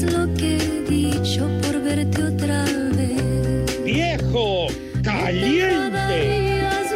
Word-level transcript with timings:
Lo 0.00 0.32
que 0.34 0.56
he 0.56 0.82
dicho 0.88 1.46
por 1.60 1.82
verte 1.82 2.24
otra 2.24 2.64
vez. 2.96 3.84
¡Viejo! 3.84 4.68
No 4.94 5.02
¡Caliente! 5.02 5.82
dudarías 5.90 6.92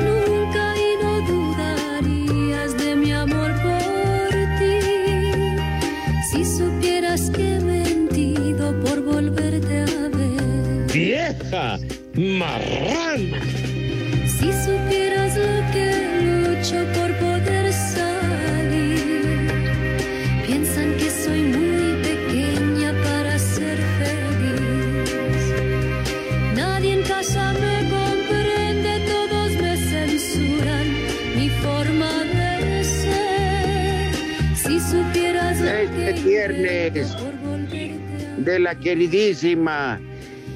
de 38.47 38.61
la 38.61 38.77
queridísima 38.77 40.01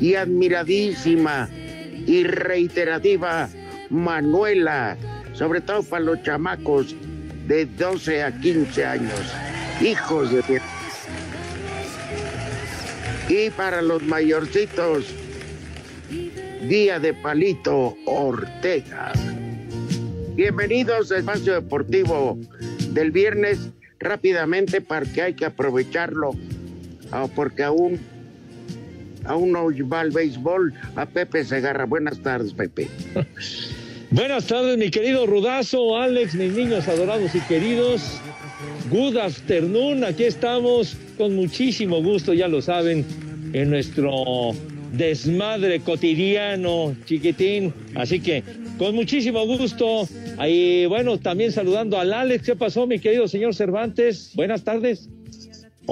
y 0.00 0.14
admiradísima 0.14 1.48
y 2.06 2.22
reiterativa 2.22 3.48
Manuela, 3.90 4.96
sobre 5.32 5.60
todo 5.60 5.82
para 5.82 6.04
los 6.04 6.22
chamacos 6.22 6.94
de 7.48 7.66
12 7.66 8.22
a 8.22 8.40
15 8.40 8.84
años, 8.86 9.34
hijos 9.82 10.30
de... 10.32 10.62
Y 13.28 13.50
para 13.50 13.82
los 13.82 14.02
mayorcitos, 14.04 15.06
Día 16.68 17.00
de 17.00 17.12
Palito 17.12 17.96
Ortega. 18.06 19.12
Bienvenidos 20.36 21.10
a 21.10 21.18
Espacio 21.18 21.54
Deportivo 21.54 22.38
del 22.90 23.10
viernes, 23.10 23.70
rápidamente 23.98 24.80
porque 24.80 25.22
hay 25.22 25.34
que 25.34 25.46
aprovecharlo, 25.46 26.32
porque 27.34 27.62
aún, 27.62 27.98
aún 29.24 29.52
no 29.52 29.66
va 29.88 30.00
al 30.00 30.10
béisbol. 30.10 30.74
A 30.96 31.06
Pepe 31.06 31.44
Segarra. 31.44 31.84
Buenas 31.84 32.20
tardes, 32.20 32.52
Pepe. 32.52 32.88
Buenas 34.10 34.46
tardes, 34.48 34.76
mi 34.76 34.90
querido 34.90 35.24
Rudazo, 35.24 35.96
Alex, 35.96 36.34
mis 36.34 36.52
niños 36.52 36.88
adorados 36.88 37.32
y 37.32 37.40
queridos. 37.42 38.20
Good 38.90 39.16
afternoon, 39.16 40.02
aquí 40.02 40.24
estamos 40.24 40.96
con 41.16 41.36
muchísimo 41.36 42.02
gusto, 42.02 42.34
ya 42.34 42.48
lo 42.48 42.60
saben, 42.60 43.06
en 43.52 43.70
nuestro 43.70 44.50
desmadre 44.92 45.78
cotidiano, 45.78 46.96
chiquitín. 47.04 47.72
Así 47.94 48.18
que 48.18 48.42
con 48.78 48.96
muchísimo 48.96 49.46
gusto. 49.46 50.08
Ahí, 50.38 50.86
bueno, 50.86 51.18
también 51.18 51.52
saludando 51.52 51.98
al 51.98 52.12
Alex. 52.12 52.46
¿Qué 52.46 52.56
pasó, 52.56 52.86
mi 52.86 52.98
querido 52.98 53.28
señor 53.28 53.54
Cervantes? 53.54 54.32
Buenas 54.34 54.64
tardes. 54.64 55.08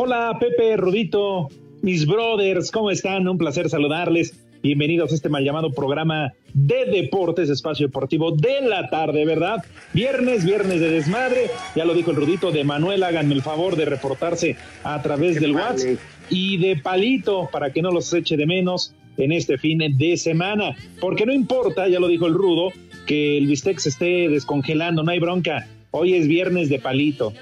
Hola, 0.00 0.36
Pepe, 0.38 0.76
Rudito, 0.76 1.48
mis 1.82 2.06
brothers, 2.06 2.70
¿cómo 2.70 2.88
están? 2.88 3.26
Un 3.26 3.36
placer 3.36 3.68
saludarles. 3.68 4.32
Bienvenidos 4.62 5.10
a 5.10 5.16
este 5.16 5.28
mal 5.28 5.42
llamado 5.42 5.72
programa 5.72 6.34
de 6.54 6.84
deportes, 6.84 7.50
espacio 7.50 7.88
deportivo 7.88 8.30
de 8.30 8.60
la 8.60 8.90
tarde, 8.90 9.24
¿verdad? 9.24 9.64
Viernes, 9.92 10.44
viernes 10.44 10.78
de 10.78 10.92
desmadre, 10.92 11.50
ya 11.74 11.84
lo 11.84 11.94
dijo 11.94 12.12
el 12.12 12.16
Rudito 12.16 12.52
de 12.52 12.62
Manuel, 12.62 13.02
háganme 13.02 13.34
el 13.34 13.42
favor 13.42 13.74
de 13.74 13.86
reportarse 13.86 14.54
a 14.84 15.02
través 15.02 15.40
del. 15.40 15.56
WhatsApp 15.56 15.98
y 16.30 16.58
de 16.58 16.76
Palito 16.76 17.48
para 17.50 17.72
que 17.72 17.82
no 17.82 17.90
los 17.90 18.12
eche 18.14 18.36
de 18.36 18.46
menos 18.46 18.94
en 19.16 19.32
este 19.32 19.58
fin 19.58 19.80
de 19.98 20.16
semana, 20.16 20.76
porque 21.00 21.26
no 21.26 21.32
importa, 21.32 21.88
ya 21.88 21.98
lo 21.98 22.06
dijo 22.06 22.28
el 22.28 22.34
Rudo, 22.34 22.70
que 23.04 23.36
el 23.36 23.48
bistec 23.48 23.80
se 23.80 23.88
esté 23.88 24.28
descongelando, 24.28 25.02
no 25.02 25.10
hay 25.10 25.18
bronca, 25.18 25.66
hoy 25.90 26.14
es 26.14 26.28
viernes 26.28 26.68
de 26.68 26.78
Palito, 26.78 27.32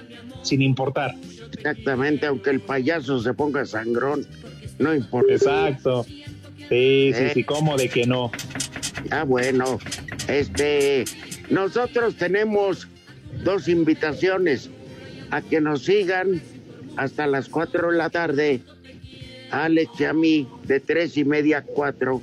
sin 0.40 0.62
importar. 0.62 1.16
Exactamente, 1.52 2.26
aunque 2.26 2.50
el 2.50 2.60
payaso 2.60 3.20
se 3.20 3.32
ponga 3.34 3.64
sangrón, 3.64 4.26
no 4.78 4.94
importa. 4.94 5.32
Exacto. 5.34 6.04
Sí, 6.04 6.66
sí, 6.68 7.12
Eh. 7.14 7.30
sí, 7.34 7.44
¿cómo 7.44 7.76
de 7.76 7.88
que 7.88 8.06
no? 8.06 8.30
Ah, 9.10 9.24
bueno, 9.24 9.78
este, 10.28 11.04
nosotros 11.50 12.16
tenemos 12.16 12.88
dos 13.44 13.68
invitaciones 13.68 14.70
a 15.30 15.42
que 15.42 15.60
nos 15.60 15.84
sigan 15.84 16.40
hasta 16.96 17.26
las 17.26 17.48
4 17.48 17.90
de 17.92 17.96
la 17.96 18.10
tarde, 18.10 18.60
Alex 19.50 19.90
y 20.00 20.04
a 20.04 20.12
mí, 20.12 20.48
de 20.64 20.80
tres 20.80 21.16
y 21.16 21.24
media 21.24 21.58
a 21.58 21.62
cuatro, 21.62 22.20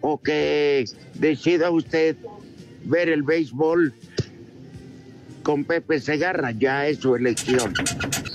o 0.00 0.20
que 0.20 0.84
decida 1.14 1.70
usted 1.70 2.16
ver 2.84 3.08
el 3.08 3.22
béisbol 3.22 3.94
con 5.42 5.64
Pepe 5.64 6.00
Segarra, 6.00 6.50
ya 6.50 6.86
es 6.86 6.98
su 6.98 7.14
elección. 7.16 7.72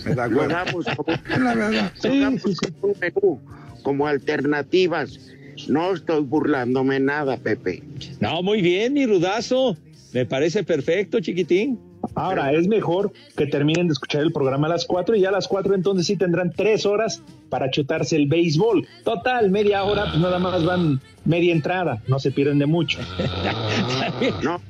Lo 0.05 0.47
damos 0.47 0.85
como, 0.95 1.13
lo 1.37 2.19
damos 2.19 2.41
como 2.59 2.94
un 2.94 3.00
menú, 3.00 3.41
como 3.83 4.07
alternativas. 4.07 5.19
No 5.67 5.94
estoy 5.94 6.21
burlándome 6.23 7.00
nada, 7.00 7.38
Pepe. 7.38 7.83
No, 8.19 8.41
muy 8.41 8.61
bien, 8.61 8.94
mi 8.94 9.05
Rudazo. 9.05 9.77
Me 10.13 10.25
parece 10.25 10.63
perfecto, 10.63 11.19
chiquitín. 11.19 11.79
Ahora, 12.15 12.51
es 12.51 12.67
mejor 12.67 13.13
que 13.38 13.47
terminen 13.47 13.88
de 13.88 13.94
escuchar 13.94 14.21
el 14.21 14.33
programa 14.33 14.67
a 14.67 14.71
las 14.71 14.85
4 14.85 15.15
y 15.15 15.21
ya 15.21 15.29
a 15.29 15.31
las 15.31 15.47
4 15.47 15.73
entonces 15.73 16.06
sí 16.06 16.17
tendrán 16.17 16.51
tres 16.51 16.85
horas 16.85 17.23
para 17.49 17.71
chutarse 17.71 18.15
el 18.15 18.27
béisbol. 18.27 18.85
Total, 19.03 19.49
media 19.49 19.83
hora, 19.83 20.06
pues 20.09 20.19
nada 20.19 20.38
más 20.38 20.65
van 20.65 21.01
media 21.25 21.53
entrada, 21.53 22.03
no 22.07 22.19
se 22.19 22.31
pierden 22.31 22.59
de 22.59 22.65
mucho. 22.65 22.99
No, 24.44 24.61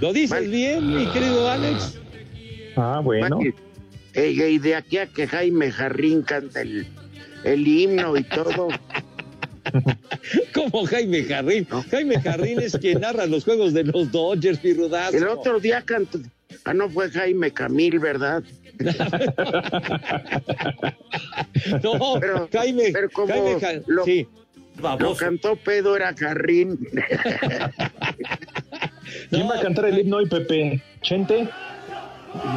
Lo 0.00 0.12
dices 0.12 0.50
bien, 0.50 0.96
mi 0.96 1.06
querido 1.06 1.48
Alex. 1.48 1.98
Ah, 2.76 3.00
bueno. 3.02 3.38
Y 4.14 4.58
de 4.58 4.74
aquí 4.76 4.98
a 4.98 5.06
que 5.06 5.26
Jaime 5.26 5.70
Jarrín 5.72 6.22
canta 6.22 6.60
el, 6.62 6.86
el 7.44 7.66
himno 7.66 8.16
y 8.16 8.22
todo. 8.24 8.68
Como 10.52 10.84
Jaime 10.86 11.24
Jarrín. 11.24 11.66
No. 11.70 11.82
Jaime 11.90 12.20
Jarrín 12.20 12.60
es 12.60 12.76
quien 12.78 13.00
narra 13.00 13.26
los 13.26 13.44
juegos 13.44 13.72
de 13.74 13.84
los 13.84 14.12
Dodgers, 14.12 14.62
mi 14.62 14.72
Rudazo. 14.74 15.16
El 15.16 15.26
otro 15.28 15.58
día 15.58 15.82
cantó, 15.82 16.20
Ah, 16.64 16.72
no 16.74 16.88
fue 16.88 17.10
Jaime 17.10 17.50
Camil, 17.50 17.98
¿verdad? 17.98 18.42
No, 21.82 22.18
Pero- 22.20 22.48
Jaime, 22.52 22.90
pero 22.92 23.08
como 23.10 23.28
Jaime 23.32 23.60
Ja- 23.60 23.80
lo- 23.86 24.04
sí, 24.04 24.26
Lo 24.98 25.14
cantó 25.16 25.56
Pedro 25.56 25.96
era 25.96 26.14
Carrín. 26.14 26.78
¿Quién 29.30 29.48
va 29.48 29.56
a 29.58 29.60
cantar 29.62 29.86
el 29.86 29.98
himno 30.00 30.16
hoy, 30.18 30.26
Pepe? 30.28 30.82
¿Chente? 31.02 31.48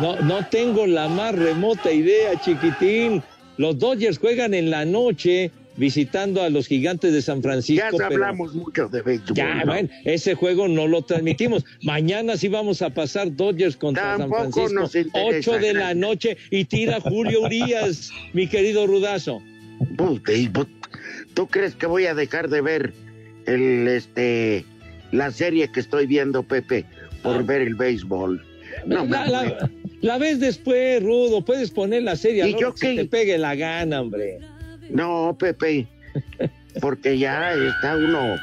No, 0.02 0.20
no 0.22 0.46
tengo 0.48 0.88
la 0.88 1.08
más 1.08 1.36
remota 1.36 1.92
idea, 1.92 2.40
chiquitín. 2.42 3.22
Los 3.58 3.78
Dodgers 3.80 4.18
juegan 4.20 4.54
en 4.54 4.70
la 4.70 4.86
noche 4.86 5.52
visitando 5.78 6.42
a 6.42 6.50
los 6.50 6.68
gigantes 6.68 7.14
de 7.14 7.22
San 7.22 7.42
Francisco. 7.42 7.86
Ya 7.92 7.92
pero- 7.92 8.06
hablamos 8.26 8.54
mucho 8.56 8.88
de 8.90 9.02
béisbol. 9.02 9.36
Ya, 9.36 9.56
¿no? 9.56 9.66
bueno, 9.68 9.90
ese 10.04 10.34
juego 10.34 10.68
no 10.68 10.88
lo 10.88 11.04
transmitimos. 11.04 11.64
Mañana 11.84 12.36
sí 12.38 12.48
vamos 12.48 12.82
a 12.82 12.90
pasar 12.90 13.36
Dodgers 13.36 13.78
contra 13.78 14.18
Tampoco 14.18 14.44
San 14.44 14.52
Francisco. 14.54 14.82
nos 14.82 14.96
interesa, 14.96 15.52
8 15.52 15.60
de 15.60 15.74
la 15.74 15.94
noche 15.94 16.38
y 16.50 16.66
tira 16.66 17.00
Julio 17.00 17.42
Urias, 17.42 18.12
mi 18.34 18.48
querido 18.48 18.88
Rudazo. 18.88 19.42
¿Tú 21.34 21.48
crees 21.48 21.76
que 21.76 21.86
voy 21.86 22.08
a 22.08 22.16
dejar 22.16 22.50
de 22.50 22.62
ver 22.62 22.94
el 23.46 23.88
este 23.88 24.66
la 25.12 25.32
serie 25.32 25.72
que 25.72 25.80
estoy 25.80 26.08
viendo, 26.08 26.44
Pepe, 26.44 26.86
por 27.22 27.46
ver 27.46 27.62
el 27.62 27.76
béisbol? 27.76 28.44
No, 28.86 29.06
la, 29.06 29.70
la- 30.02 30.18
ves 30.18 30.40
después, 30.40 31.02
Rudo. 31.04 31.44
Puedes 31.44 31.72
poner 31.72 32.04
la 32.04 32.16
serie 32.16 32.44
a 32.44 32.48
¿Y 32.48 32.54
la 32.54 32.60
yo 32.60 32.74
que 32.74 32.96
te 32.96 33.06
pegue 33.06 33.38
la 33.38 33.56
gana, 33.56 34.02
hombre. 34.02 34.40
No, 34.90 35.36
Pepe, 35.38 35.88
porque 36.80 37.18
ya 37.18 37.54
está 37.54 37.98
uno, 37.98 38.36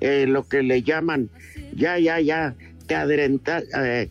eh, 0.00 0.26
lo 0.28 0.46
que 0.46 0.62
le 0.62 0.82
llaman, 0.82 1.28
ya, 1.74 1.98
ya, 1.98 2.20
ya, 2.20 2.54
te 2.86 2.94
adrenta, 2.94 3.62
eh, 3.76 4.08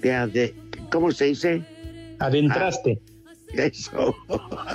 te 0.00 0.12
ade- 0.14 0.54
¿cómo 0.90 1.10
se 1.10 1.26
dice? 1.26 1.62
Adentraste. 2.20 3.00
Eso. 3.54 4.14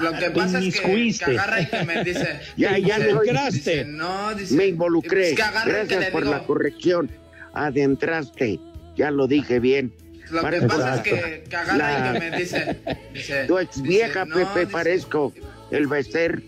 Lo 0.01 0.11
que 0.13 0.31
pasa 0.31 0.59
es 0.59 0.79
que, 0.79 1.23
agarra 1.25 1.61
y 1.61 1.65
que 1.67 1.83
me 1.85 2.03
dice. 2.03 2.39
Ya, 2.57 2.77
ya 2.77 2.97
dice, 2.97 3.11
soy- 3.11 3.29
dice, 3.51 3.85
no, 3.85 4.33
dice, 4.33 4.55
Me 4.55 4.67
involucré. 4.67 5.35
Gracias 5.65 6.05
por 6.05 6.23
digo, 6.23 6.33
la 6.35 6.43
corrección. 6.43 7.09
Adentraste. 7.53 8.59
Ya 8.95 9.11
lo 9.11 9.27
dije 9.27 9.59
bien. 9.59 9.93
Lo 10.31 10.49
que 10.49 10.61
pasa 10.67 10.95
es 10.95 11.01
que, 11.01 11.43
que 11.49 11.55
agarra 11.55 11.77
La- 11.77 12.09
y 12.09 12.19
que 12.19 12.29
me 12.31 12.37
dice. 12.37 12.77
dice 13.13 13.43
Tu 13.47 13.57
ex 13.59 13.81
vieja, 13.81 14.25
dice, 14.25 14.39
no, 14.39 14.47
Pepe, 14.47 14.59
dice, 14.61 14.71
parezco 14.71 15.33
el 15.71 15.87
becer. 15.87 16.41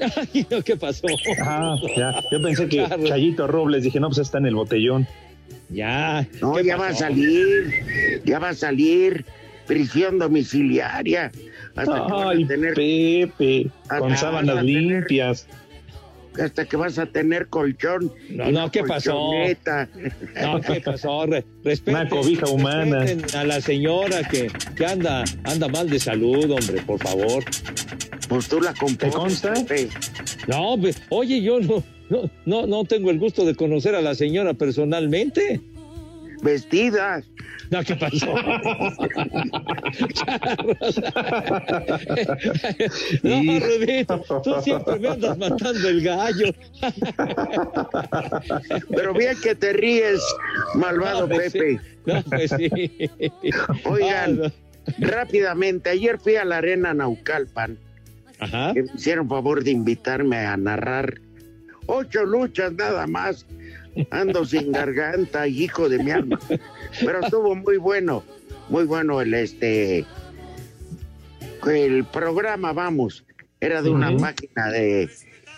Ay, 0.00 0.46
no, 0.50 0.62
¿qué 0.62 0.76
pasó? 0.76 1.06
Ah, 1.44 1.76
ya. 1.96 2.12
Yo 2.32 2.42
pensé 2.42 2.68
que 2.68 2.78
Claro. 2.84 3.04
Chayito 3.04 3.46
Robles, 3.46 3.84
dije, 3.84 4.00
no, 4.00 4.08
pues 4.08 4.18
está 4.18 4.38
en 4.38 4.46
el 4.46 4.54
botellón. 4.54 5.06
Ya. 5.68 6.26
No, 6.40 6.54
¿qué 6.54 6.64
ya 6.64 6.76
va 6.76 6.88
a 6.88 6.94
salir. 6.94 8.20
Ya 8.24 8.38
va 8.38 8.50
a 8.50 8.54
salir. 8.54 9.24
Prisión 9.66 10.18
domiciliaria. 10.18 11.30
Hasta 11.76 12.06
que 12.06 12.12
van 12.12 12.28
Ay, 12.36 12.44
a 12.44 12.46
tener 12.48 12.74
Pepe, 12.74 13.70
con 13.98 14.16
sábanas 14.16 14.56
tener- 14.56 14.64
limpias. 14.64 15.46
Hasta 16.40 16.64
que 16.64 16.76
vas 16.76 16.98
a 16.98 17.06
tener 17.06 17.48
colchón. 17.48 18.12
No, 18.30 18.50
no, 18.50 18.70
¿qué 18.70 18.84
pasó? 18.84 19.30
No, 20.40 20.60
¿qué 20.60 20.80
pasó? 20.80 21.26
Re- 21.26 21.44
respeten, 21.64 22.00
Una 22.00 22.08
cobija 22.08 22.46
humana. 22.48 23.00
respeten 23.00 23.38
a 23.38 23.44
la 23.44 23.60
señora 23.60 24.22
que, 24.28 24.50
que 24.76 24.86
anda, 24.86 25.24
anda 25.44 25.68
mal 25.68 25.88
de 25.90 25.98
salud, 25.98 26.50
hombre, 26.50 26.82
por 26.86 27.00
favor. 27.02 27.44
Pues 28.28 28.48
tú 28.48 28.60
la 28.60 28.72
compones, 28.74 29.14
consta? 29.14 29.52
Pepe. 29.54 29.88
No, 30.46 30.76
ve- 30.78 30.94
oye, 31.10 31.42
yo 31.42 31.60
no, 31.60 31.82
no, 32.08 32.30
no, 32.46 32.66
no 32.66 32.84
tengo 32.84 33.10
el 33.10 33.18
gusto 33.18 33.44
de 33.44 33.54
conocer 33.54 33.94
a 33.94 34.00
la 34.00 34.14
señora 34.14 34.54
personalmente. 34.54 35.60
Vestida. 36.42 37.22
No, 37.70 37.82
¿qué 37.84 37.96
pasó? 37.96 38.26
no, 43.22 43.60
Rudito, 43.60 44.22
tú 44.42 44.54
siempre 44.60 44.98
me 44.98 45.08
andas 45.08 45.38
matando 45.38 45.88
el 45.88 46.02
gallo. 46.02 46.52
Pero 48.90 49.14
bien 49.14 49.36
que 49.42 49.54
te 49.54 49.72
ríes, 49.72 50.20
malvado 50.74 51.22
No, 51.22 51.28
pues 51.34 51.52
sí. 51.52 51.58
Pepe. 51.58 51.80
No, 52.06 52.22
pues 52.24 52.50
sí. 52.50 52.70
Oigan. 53.84 54.40
Ah, 54.44 54.50
Rápidamente, 54.98 55.90
ayer 55.90 56.18
fui 56.18 56.34
a 56.34 56.44
la 56.44 56.56
arena 56.58 56.92
Naucalpan. 56.92 57.78
Ajá. 58.40 58.72
que 58.74 58.82
me 58.82 58.90
hicieron 58.92 59.28
favor 59.28 59.62
de 59.62 59.70
invitarme 59.70 60.38
a 60.38 60.56
narrar 60.56 61.20
ocho 61.86 62.24
luchas 62.24 62.72
nada 62.72 63.06
más. 63.06 63.46
Ando 64.10 64.44
sin 64.44 64.72
garganta, 64.72 65.46
hijo 65.46 65.88
de 65.88 65.98
mi 65.98 66.10
alma. 66.10 66.38
Pero 67.00 67.20
estuvo 67.20 67.54
muy 67.54 67.76
bueno, 67.76 68.24
muy 68.68 68.84
bueno 68.84 69.20
el 69.20 69.34
este 69.34 70.04
el 71.66 72.04
programa, 72.04 72.72
vamos. 72.72 73.24
Era 73.60 73.82
de 73.82 73.90
una 73.90 74.10
Ujú. 74.10 74.20
máquina 74.20 74.70
de, 74.70 75.08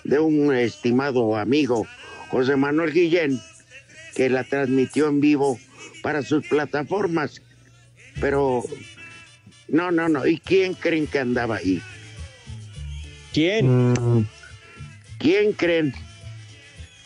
de 0.04 0.18
un 0.18 0.54
estimado 0.54 1.36
amigo, 1.36 1.86
José 2.30 2.56
Manuel 2.56 2.92
Guillén, 2.92 3.40
que 4.14 4.28
la 4.28 4.44
transmitió 4.44 5.08
en 5.08 5.20
vivo 5.20 5.58
para 6.02 6.22
sus 6.22 6.46
plataformas. 6.46 7.40
Pero 8.20 8.62
no, 9.68 9.90
no, 9.90 10.08
no. 10.08 10.26
¿Y 10.26 10.38
quién 10.38 10.74
creen 10.74 11.06
que 11.06 11.18
andaba 11.20 11.56
ahí? 11.56 11.80
¿Quién? 13.32 14.26
¿Quién 15.18 15.52
creen? 15.52 15.94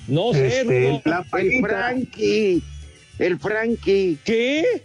No 0.08 0.32
sé, 0.32 0.60
este, 0.60 0.88
Rudo. 0.90 1.02
la 1.04 1.24
El. 1.38 1.60
Frankie. 1.60 2.62
El 3.18 3.38
Frankie. 3.38 4.18
¿Qué? 4.24 4.82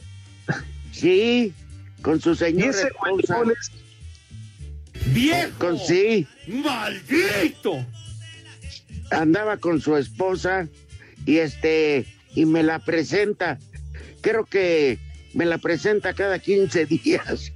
Sí. 0.92 1.54
Con 2.02 2.20
su 2.22 2.34
Y 2.34 2.36
señora 2.36 2.70
ese 2.70 2.88
esposa. 2.88 3.44
Con 5.58 5.80
sí. 5.80 6.28
¡Maldito! 6.48 7.86
Andaba 9.12 9.58
con 9.58 9.80
su 9.80 9.96
esposa 9.96 10.68
y 11.26 11.38
este 11.38 12.06
y 12.36 12.46
me 12.46 12.64
la 12.64 12.80
presenta. 12.80 13.60
Creo 14.22 14.46
que 14.46 15.00
me 15.34 15.46
la 15.46 15.58
presenta 15.58 16.14
cada 16.14 16.40
15 16.40 16.86
días. 16.86 17.54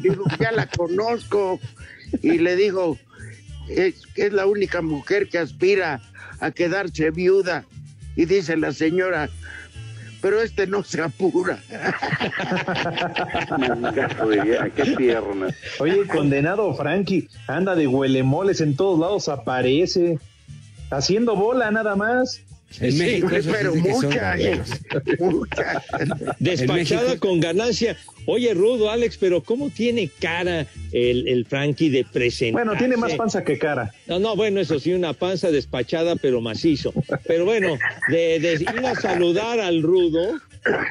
digo, 0.00 0.24
ya 0.40 0.50
la 0.52 0.66
conozco. 0.66 1.60
Y 2.22 2.38
le 2.38 2.56
digo, 2.56 2.98
es, 3.68 4.02
es 4.16 4.32
la 4.32 4.46
única 4.46 4.82
mujer 4.82 5.28
que 5.28 5.38
aspira 5.38 6.00
a 6.42 6.50
quedarse 6.50 7.10
viuda. 7.10 7.64
Y 8.14 8.26
dice 8.26 8.58
la 8.58 8.72
señora, 8.72 9.30
pero 10.20 10.42
este 10.42 10.66
no 10.66 10.82
se 10.82 11.00
apura. 11.00 11.58
qué 14.76 14.94
tierna. 14.96 15.48
Oye, 15.78 16.06
condenado 16.06 16.74
Frankie, 16.74 17.30
anda 17.46 17.74
de 17.74 17.86
huelemoles 17.86 18.60
en 18.60 18.76
todos 18.76 19.00
lados, 19.00 19.30
aparece. 19.30 20.18
Haciendo 20.90 21.36
bola 21.36 21.70
nada 21.70 21.96
más. 21.96 22.42
En 22.80 22.98
México 22.98 23.30
eso 23.30 23.50
pero 23.52 23.72
sí 23.74 23.82
que 23.82 23.92
son 23.92 24.04
mucha, 24.06 24.16
eh, 24.16 24.20
gallegos. 24.20 24.68
mucha. 25.18 25.82
Despachada 26.38 27.18
con 27.18 27.40
ganancia. 27.40 27.96
Oye, 28.26 28.54
Rudo, 28.54 28.90
Alex, 28.90 29.16
pero 29.18 29.42
¿cómo 29.42 29.70
tiene 29.70 30.08
cara 30.20 30.66
el, 30.92 31.26
el 31.26 31.44
Frankie 31.44 31.90
de 31.90 32.04
presentarse? 32.04 32.52
Bueno, 32.52 32.76
tiene 32.78 32.96
más 32.96 33.14
panza 33.14 33.44
que 33.44 33.58
cara. 33.58 33.92
No, 34.06 34.18
no, 34.18 34.36
bueno, 34.36 34.60
eso 34.60 34.78
sí, 34.78 34.92
una 34.92 35.12
panza 35.12 35.50
despachada, 35.50 36.16
pero 36.16 36.40
macizo. 36.40 36.92
Pero 37.26 37.44
bueno, 37.44 37.78
de, 38.08 38.38
de 38.38 38.54
ir 38.54 38.86
a 38.86 38.94
saludar 38.94 39.58
al 39.60 39.82
Rudo, 39.82 40.40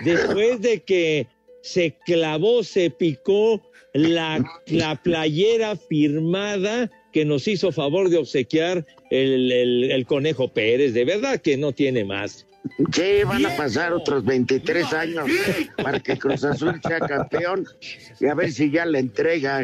después 0.04 0.62
de 0.62 0.82
que 0.82 1.28
se 1.62 1.96
clavó, 2.06 2.64
se 2.64 2.90
picó 2.90 3.62
la, 3.94 4.44
la 4.68 4.96
playera 4.96 5.76
firmada 5.76 6.90
que 7.12 7.26
nos 7.26 7.48
hizo 7.48 7.72
favor 7.72 8.10
de 8.10 8.18
obsequiar 8.18 8.86
el, 9.10 9.52
el- 9.52 9.92
el 9.92 10.06
Conejo 10.06 10.48
Pérez. 10.54 10.94
De 10.94 11.06
verdad 11.06 11.40
que 11.42 11.58
no 11.58 11.72
tiene 11.74 12.06
más. 12.06 12.48
Sí, 12.94 13.24
van 13.26 13.44
a 13.44 13.58
pasar 13.58 13.92
otros 13.92 14.24
23 14.24 14.94
años 14.94 15.26
para 15.82 16.00
que 16.00 16.16
Cruz 16.16 16.44
Azul 16.44 16.80
sea 16.88 17.00
campeón 17.00 17.66
y 18.20 18.28
a 18.28 18.36
ver 18.36 18.52
si 18.52 18.70
ya 18.70 18.86
le 18.86 19.00
entrega. 19.00 19.64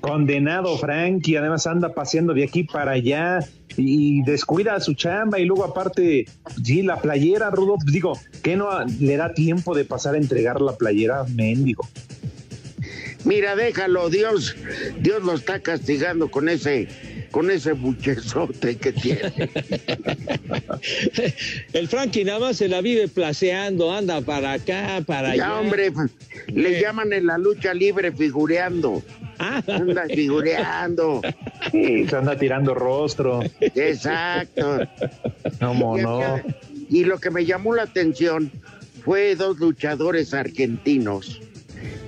Condenado 0.00 0.76
Frankie, 0.78 1.36
además 1.36 1.66
anda 1.66 1.94
paseando 1.94 2.34
de 2.34 2.44
aquí 2.44 2.64
para 2.64 2.92
allá 2.92 3.38
y 3.76 4.22
descuida 4.24 4.80
su 4.80 4.94
chamba 4.94 5.38
y 5.38 5.44
luego 5.44 5.64
aparte, 5.64 6.26
sí, 6.64 6.82
la 6.82 7.00
playera, 7.00 7.50
Rudo, 7.50 7.76
pues 7.76 7.92
digo, 7.92 8.18
que 8.42 8.56
no 8.56 8.68
le 9.00 9.16
da 9.16 9.32
tiempo 9.32 9.76
de 9.76 9.84
pasar 9.84 10.14
a 10.14 10.18
entregar 10.18 10.60
la 10.60 10.76
playera, 10.76 11.24
mendigo. 11.34 11.86
Mira, 13.24 13.56
déjalo, 13.56 14.10
Dios, 14.10 14.54
Dios 15.00 15.22
lo 15.24 15.34
está 15.34 15.60
castigando 15.60 16.30
con 16.30 16.48
ese, 16.48 16.88
con 17.30 17.50
ese 17.50 17.72
buchezote 17.72 18.76
que 18.76 18.92
tiene. 18.92 19.32
El 21.72 21.88
Frankie 21.88 22.24
nada 22.24 22.38
más 22.38 22.56
se 22.56 22.68
la 22.68 22.80
vive 22.80 23.08
placeando, 23.08 23.92
anda 23.92 24.20
para 24.20 24.52
acá, 24.52 25.02
para 25.06 25.30
allá. 25.30 25.36
Ya, 25.44 25.58
hombre, 25.58 25.92
le 26.46 26.80
llaman 26.80 27.12
en 27.12 27.26
la 27.26 27.38
lucha 27.38 27.74
libre 27.74 28.12
figureando. 28.12 29.02
Ah, 29.40 29.62
Anda 29.68 30.04
figureando. 30.06 31.20
Sí, 31.70 32.06
se 32.08 32.16
anda 32.16 32.36
tirando 32.36 32.74
rostro. 32.74 33.40
Exacto. 33.60 34.80
No, 35.60 35.98
Y, 35.98 36.02
no. 36.02 36.42
y 36.90 37.04
lo 37.04 37.18
que 37.20 37.30
me 37.30 37.44
llamó 37.44 37.74
la 37.74 37.84
atención 37.84 38.50
fue 39.04 39.36
dos 39.36 39.58
luchadores 39.58 40.34
argentinos. 40.34 41.40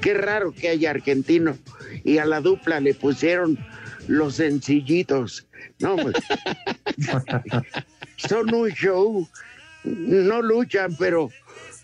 Qué 0.01 0.15
raro 0.15 0.53
que 0.53 0.69
haya 0.69 0.91
argentinos. 0.91 1.59
Y 2.05 2.19
a 2.19 2.25
la 2.25 2.41
dupla 2.41 2.81
le 2.81 2.95
pusieron 2.95 3.59
los 4.09 4.37
sencillitos. 4.37 5.47
No, 5.79 5.97
pues, 5.97 6.15
son 8.17 8.55
un 8.55 8.71
show. 8.71 9.29
No 9.85 10.43
luchan, 10.43 10.95
pero 10.99 11.31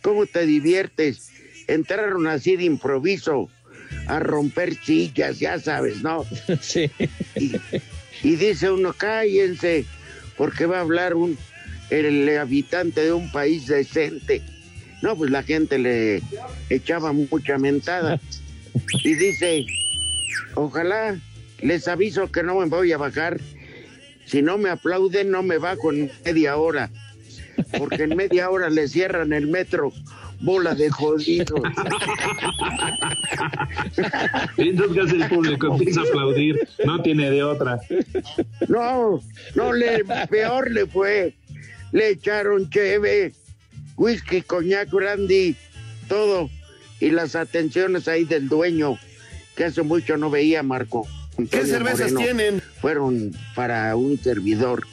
¿cómo 0.02 0.26
te 0.26 0.46
diviertes? 0.46 1.30
Entraron 1.66 2.26
así 2.26 2.56
de 2.56 2.64
improviso 2.64 3.48
a 4.06 4.20
romper 4.20 4.74
sillas, 4.74 5.38
ya 5.38 5.58
sabes, 5.58 6.02
¿no? 6.02 6.24
Sí. 6.60 6.90
Y, 7.36 7.56
y 8.22 8.36
dice 8.36 8.70
uno, 8.70 8.92
cállense, 8.92 9.84
porque 10.36 10.66
va 10.66 10.78
a 10.78 10.82
hablar 10.82 11.14
un 11.14 11.36
el 11.90 12.36
habitante 12.36 13.02
de 13.02 13.12
un 13.12 13.30
país 13.30 13.66
decente. 13.66 14.42
No, 15.02 15.16
pues 15.16 15.30
la 15.30 15.42
gente 15.42 15.78
le 15.78 16.22
echaba 16.70 17.12
mucha 17.12 17.58
mentada. 17.58 18.20
Y 19.04 19.14
dice, 19.14 19.66
ojalá 20.54 21.18
les 21.60 21.88
aviso 21.88 22.30
que 22.30 22.42
no 22.42 22.56
me 22.56 22.66
voy 22.66 22.92
a 22.92 22.98
bajar. 22.98 23.40
Si 24.26 24.42
no 24.42 24.58
me 24.58 24.70
aplauden, 24.70 25.30
no 25.30 25.42
me 25.42 25.58
bajo 25.58 25.92
en 25.92 26.10
media 26.24 26.56
hora. 26.56 26.90
Porque 27.78 28.02
en 28.04 28.16
media 28.16 28.50
hora 28.50 28.68
le 28.68 28.88
cierran 28.88 29.32
el 29.32 29.46
metro. 29.46 29.92
Bola 30.40 30.74
de 30.74 30.90
jodidos. 30.90 31.60
Y 34.58 34.68
entonces, 34.68 34.94
¿qué 34.94 35.00
hace 35.00 35.16
el 35.16 35.28
público? 35.28 35.66
Empieza 35.68 36.00
a 36.00 36.04
aplaudir. 36.04 36.68
No 36.84 37.00
tiene 37.02 37.30
de 37.30 37.42
otra. 37.42 37.80
No, 38.68 39.20
no, 39.54 39.72
le, 39.72 40.04
peor 40.28 40.70
le 40.70 40.86
fue. 40.86 41.34
Le 41.92 42.10
echaron 42.10 42.68
cheve, 42.68 43.32
whisky, 43.96 44.42
coñac, 44.42 44.90
brandy, 44.90 45.56
todo. 46.08 46.50
Y 47.00 47.10
las 47.10 47.36
atenciones 47.36 48.08
ahí 48.08 48.24
del 48.24 48.48
dueño, 48.48 48.98
que 49.54 49.64
hace 49.64 49.82
mucho 49.82 50.16
no 50.16 50.30
veía, 50.30 50.62
Marco. 50.62 51.06
¿Qué 51.50 51.66
cervezas 51.66 52.12
Moreno, 52.12 52.20
tienen? 52.20 52.62
Fueron 52.80 53.32
para 53.54 53.94
un 53.96 54.18
servidor 54.18 54.86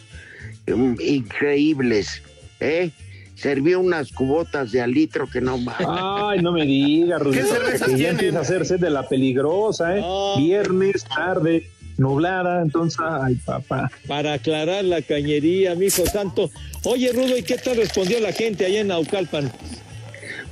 um, 0.68 0.96
increíbles, 1.00 2.22
¿eh? 2.60 2.92
Serví 3.36 3.74
unas 3.74 4.12
cubotas 4.12 4.72
de 4.72 4.82
al 4.82 4.92
litro 4.92 5.28
que 5.28 5.42
no 5.42 5.58
más. 5.58 5.78
Ay, 5.80 6.42
no 6.42 6.52
me 6.52 6.66
digas, 6.66 7.22
Rudito. 7.22 7.48
cervezas 7.48 7.88
que 7.88 7.92
ya 7.92 7.98
tienen? 7.98 8.16
empieza 8.16 8.38
a 8.40 8.42
hacerse 8.42 8.78
de 8.78 8.90
la 8.90 9.08
peligrosa, 9.08 9.98
¿eh? 9.98 10.04
Viernes, 10.38 11.06
tarde, 11.06 11.70
nublada, 12.04 12.62
entonces, 12.62 13.00
ay, 13.02 13.36
papá. 13.36 13.92
Para 14.08 14.34
aclarar 14.34 14.84
la 14.86 15.02
cañería, 15.02 15.74
mi 15.76 15.88
hijo 15.88 16.06
santo. 16.06 16.52
Oye, 16.84 17.12
Rudo, 17.12 17.36
¿y 17.38 17.44
qué 17.44 17.58
tal 17.58 17.78
respondió 17.78 18.20
la 18.20 18.32
gente 18.32 18.66
allá 18.66 18.82
en 18.82 18.88
Naucalpan? 18.88 19.52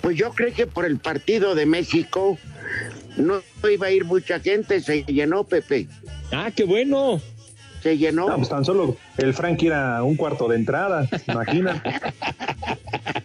Pues 0.01 0.17
yo 0.17 0.31
creo 0.31 0.53
que 0.53 0.65
por 0.65 0.85
el 0.85 0.97
partido 0.97 1.53
de 1.53 1.65
México 1.67 2.39
no 3.17 3.41
iba 3.69 3.87
a 3.87 3.91
ir 3.91 4.05
mucha 4.05 4.39
gente, 4.39 4.81
se 4.81 5.03
llenó, 5.03 5.43
Pepe. 5.43 5.87
Ah, 6.31 6.49
qué 6.55 6.63
bueno. 6.63 7.21
Se 7.83 7.97
llenó. 7.97 8.29
No, 8.29 8.37
pues 8.37 8.49
tan 8.49 8.63
solo 8.63 8.95
el 9.17 9.33
Frank 9.33 9.61
era 9.63 10.03
un 10.03 10.15
cuarto 10.15 10.47
de 10.47 10.55
entrada, 10.55 11.07
imagina. 11.27 11.83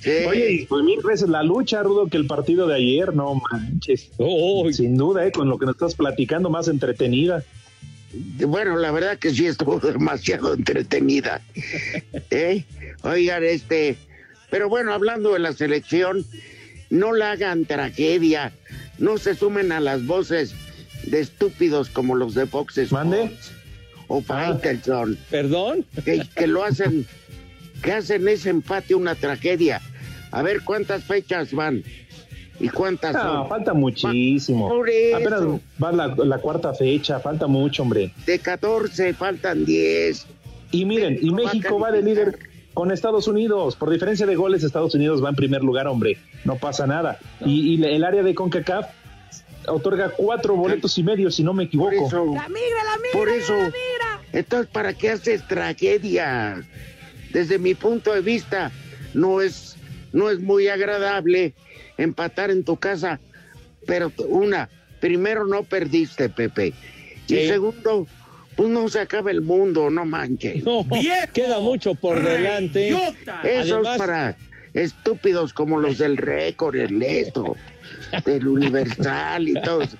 Sí. 0.00 0.10
Oye, 0.28 0.52
y 0.52 0.66
pues 0.66 0.84
mil 0.84 1.00
veces 1.00 1.28
la 1.28 1.42
lucha, 1.42 1.82
Rudo, 1.82 2.08
que 2.08 2.16
el 2.16 2.26
partido 2.26 2.66
de 2.66 2.76
ayer, 2.76 3.14
no 3.14 3.40
manches. 3.50 4.10
Oh, 4.18 4.68
Sin 4.72 4.96
duda, 4.96 5.26
¿eh? 5.26 5.32
con 5.32 5.48
lo 5.48 5.58
que 5.58 5.66
nos 5.66 5.76
estás 5.76 5.94
platicando, 5.94 6.50
más 6.50 6.68
entretenida. 6.68 7.44
Bueno, 8.46 8.76
la 8.76 8.90
verdad 8.90 9.18
que 9.18 9.30
sí 9.30 9.46
estuvo 9.46 9.78
demasiado 9.80 10.54
entretenida. 10.54 11.40
¿Eh? 12.30 12.64
Oigan, 13.02 13.44
este, 13.44 13.96
pero 14.50 14.68
bueno, 14.68 14.92
hablando 14.92 15.32
de 15.32 15.38
la 15.38 15.52
selección, 15.52 16.24
no 16.90 17.12
la 17.12 17.32
hagan 17.32 17.64
tragedia, 17.64 18.52
no 18.98 19.18
se 19.18 19.34
sumen 19.34 19.72
a 19.72 19.80
las 19.80 20.06
voces 20.06 20.54
de 21.06 21.20
estúpidos 21.20 21.88
como 21.88 22.14
los 22.14 22.34
de 22.34 22.46
Fox 22.46 22.78
Sports 22.78 22.92
¿Mande? 22.92 23.36
o 24.08 24.20
Faitelson, 24.20 25.18
perdón. 25.30 25.86
que, 26.04 26.22
que 26.36 26.46
lo 26.46 26.64
hacen, 26.64 27.06
que 27.82 27.92
hacen 27.92 28.26
ese 28.28 28.50
empate 28.50 28.94
una 28.94 29.14
tragedia. 29.14 29.80
A 30.30 30.42
ver 30.42 30.62
cuántas 30.62 31.04
fechas 31.04 31.52
van 31.52 31.82
y 32.58 32.68
cuántas 32.68 33.12
No, 33.14 33.20
son. 33.40 33.48
falta 33.48 33.74
muchísimo. 33.74 34.68
Por 34.68 34.88
eso. 34.88 35.16
Apenas 35.16 35.42
va 35.82 35.92
la, 35.92 36.06
la 36.24 36.38
cuarta 36.38 36.72
fecha, 36.72 37.20
falta 37.20 37.46
mucho, 37.46 37.82
hombre. 37.82 38.12
De 38.24 38.38
14 38.38 39.12
faltan 39.14 39.64
10. 39.64 40.26
Y 40.70 40.84
miren, 40.86 41.18
y 41.20 41.28
va 41.30 41.36
a 41.36 41.44
México 41.44 41.78
va 41.78 41.90
de 41.90 42.00
líder 42.02 42.38
con 42.72 42.90
Estados 42.92 43.28
Unidos. 43.28 43.76
Por 43.76 43.90
diferencia 43.90 44.24
de 44.24 44.34
goles, 44.36 44.64
Estados 44.64 44.94
Unidos 44.94 45.22
va 45.22 45.28
en 45.28 45.34
primer 45.36 45.62
lugar, 45.62 45.86
hombre. 45.86 46.16
No 46.44 46.56
pasa 46.56 46.86
nada. 46.86 47.18
Y, 47.44 47.74
y 47.74 47.84
el 47.84 48.04
área 48.04 48.22
de 48.22 48.34
CONCACAF 48.34 48.86
otorga 49.68 50.08
cuatro 50.16 50.56
boletos 50.56 50.96
y 50.96 51.02
medio, 51.02 51.30
si 51.30 51.42
no 51.44 51.52
me 51.52 51.64
Por 51.66 51.92
equivoco. 51.92 52.06
eso. 52.06 52.34
Por 53.12 53.28
eso. 53.28 53.54
Entonces, 54.32 54.70
¿para 54.72 54.94
qué 54.94 55.10
haces 55.10 55.46
tragedia? 55.46 56.62
Desde 57.32 57.58
mi 57.58 57.74
punto 57.74 58.12
de 58.12 58.20
vista, 58.20 58.70
no 59.14 59.40
es, 59.40 59.76
no 60.12 60.30
es 60.30 60.40
muy 60.40 60.68
agradable 60.68 61.54
empatar 61.98 62.50
en 62.50 62.64
tu 62.64 62.76
casa. 62.76 63.20
Pero 63.86 64.12
una, 64.28 64.68
primero 65.00 65.46
no 65.46 65.64
perdiste, 65.64 66.28
Pepe. 66.28 66.72
Y 67.28 67.46
segundo, 67.46 68.06
pues 68.56 68.68
no 68.68 68.88
se 68.88 69.00
acaba 69.00 69.30
el 69.30 69.40
mundo, 69.40 69.90
no 69.90 70.04
manches. 70.04 70.62
No, 70.64 70.86
queda 71.32 71.58
mucho 71.60 71.94
por 71.94 72.22
delante. 72.22 72.90
Eso 72.90 73.76
Además- 73.76 73.92
es 73.94 73.98
para 73.98 74.36
estúpidos 74.74 75.52
como 75.52 75.80
los 75.80 75.98
del 75.98 76.16
récord, 76.16 76.76
el 76.76 77.02
esto, 77.02 77.56
del 78.24 78.46
universal 78.46 79.48
y 79.48 79.54
todos. 79.62 79.96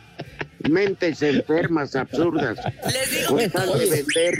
Mentes 0.68 1.22
enfermas, 1.22 1.96
absurdas. 1.96 2.58
Les 2.92 3.10
digo 3.20 3.36
que 3.36 3.48
todos. 3.50 3.90
vender. 3.90 4.38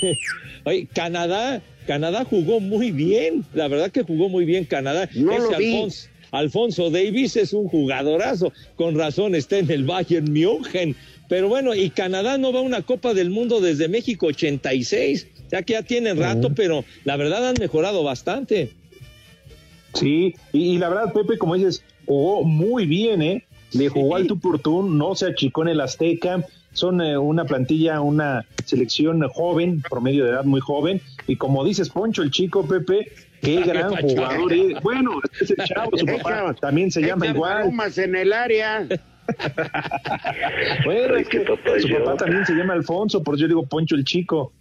Oye, 0.64 0.88
Canadá, 0.94 1.60
Canadá 1.86 2.24
jugó 2.24 2.60
muy 2.60 2.90
bien, 2.90 3.44
la 3.54 3.68
verdad 3.68 3.90
que 3.90 4.02
jugó 4.02 4.28
muy 4.28 4.44
bien 4.44 4.64
Canadá. 4.64 5.08
No 5.14 5.32
Ese 5.32 5.42
lo 5.52 5.58
vi. 5.58 5.74
Alfonso, 5.74 6.08
Alfonso 6.30 6.90
Davis 6.90 7.36
es 7.36 7.52
un 7.52 7.68
jugadorazo, 7.68 8.52
con 8.76 8.96
razón 8.96 9.34
está 9.34 9.58
en 9.58 9.70
el 9.70 9.84
Bayern 9.84 10.32
München. 10.32 10.96
Pero 11.28 11.48
bueno, 11.48 11.74
y 11.74 11.90
Canadá 11.90 12.38
no 12.38 12.52
va 12.52 12.60
a 12.60 12.62
una 12.62 12.82
Copa 12.82 13.14
del 13.14 13.30
Mundo 13.30 13.60
desde 13.60 13.88
México 13.88 14.26
86, 14.26 15.26
ya 15.50 15.62
que 15.62 15.74
ya 15.74 15.82
tienen 15.82 16.18
rato, 16.18 16.54
pero 16.54 16.84
la 17.04 17.16
verdad 17.16 17.48
han 17.48 17.54
mejorado 17.58 18.02
bastante. 18.02 18.72
Sí, 19.94 20.34
y, 20.52 20.74
y 20.74 20.78
la 20.78 20.88
verdad, 20.88 21.12
Pepe, 21.12 21.38
como 21.38 21.54
dices, 21.54 21.82
jugó 22.04 22.42
muy 22.42 22.84
bien, 22.86 23.22
¿eh? 23.22 23.44
Le 23.74 23.88
jugó 23.88 24.16
al 24.16 24.26
tú 24.26 24.38
por 24.38 24.58
tú, 24.60 24.82
no 24.82 25.14
se 25.14 25.26
achicó 25.26 25.62
en 25.62 25.68
el 25.68 25.80
Azteca. 25.80 26.44
Son 26.72 27.00
eh, 27.00 27.16
una 27.16 27.44
plantilla, 27.44 28.00
una 28.00 28.44
selección 28.64 29.26
joven, 29.28 29.82
promedio 29.88 30.24
de 30.24 30.30
edad 30.32 30.44
muy 30.44 30.60
joven. 30.60 31.00
Y 31.26 31.36
como 31.36 31.64
dices, 31.64 31.88
Poncho, 31.90 32.22
el 32.22 32.30
chico 32.30 32.66
Pepe, 32.66 33.12
qué 33.40 33.62
gran 33.62 33.94
jugador 33.96 34.52
es. 34.52 34.80
Bueno, 34.82 35.12
es 35.40 35.50
el 35.50 35.56
chavo, 35.66 35.96
su 35.96 36.04
papá 36.06 36.50
Echa- 36.50 36.54
también 36.60 36.90
se 36.90 37.00
llama 37.02 37.26
igual. 37.28 37.70
en 37.96 38.16
el 38.16 38.32
área. 38.32 38.86
Bueno, 40.84 41.16
es 41.16 41.28
que 41.28 41.44
su 41.80 41.88
papá 41.88 42.16
también 42.16 42.44
se 42.44 42.52
llama 42.54 42.74
Alfonso, 42.74 43.22
por 43.22 43.34
eso 43.34 43.42
yo 43.42 43.48
digo 43.48 43.66
Poncho 43.66 43.94
el 43.96 44.04
chico. 44.04 44.52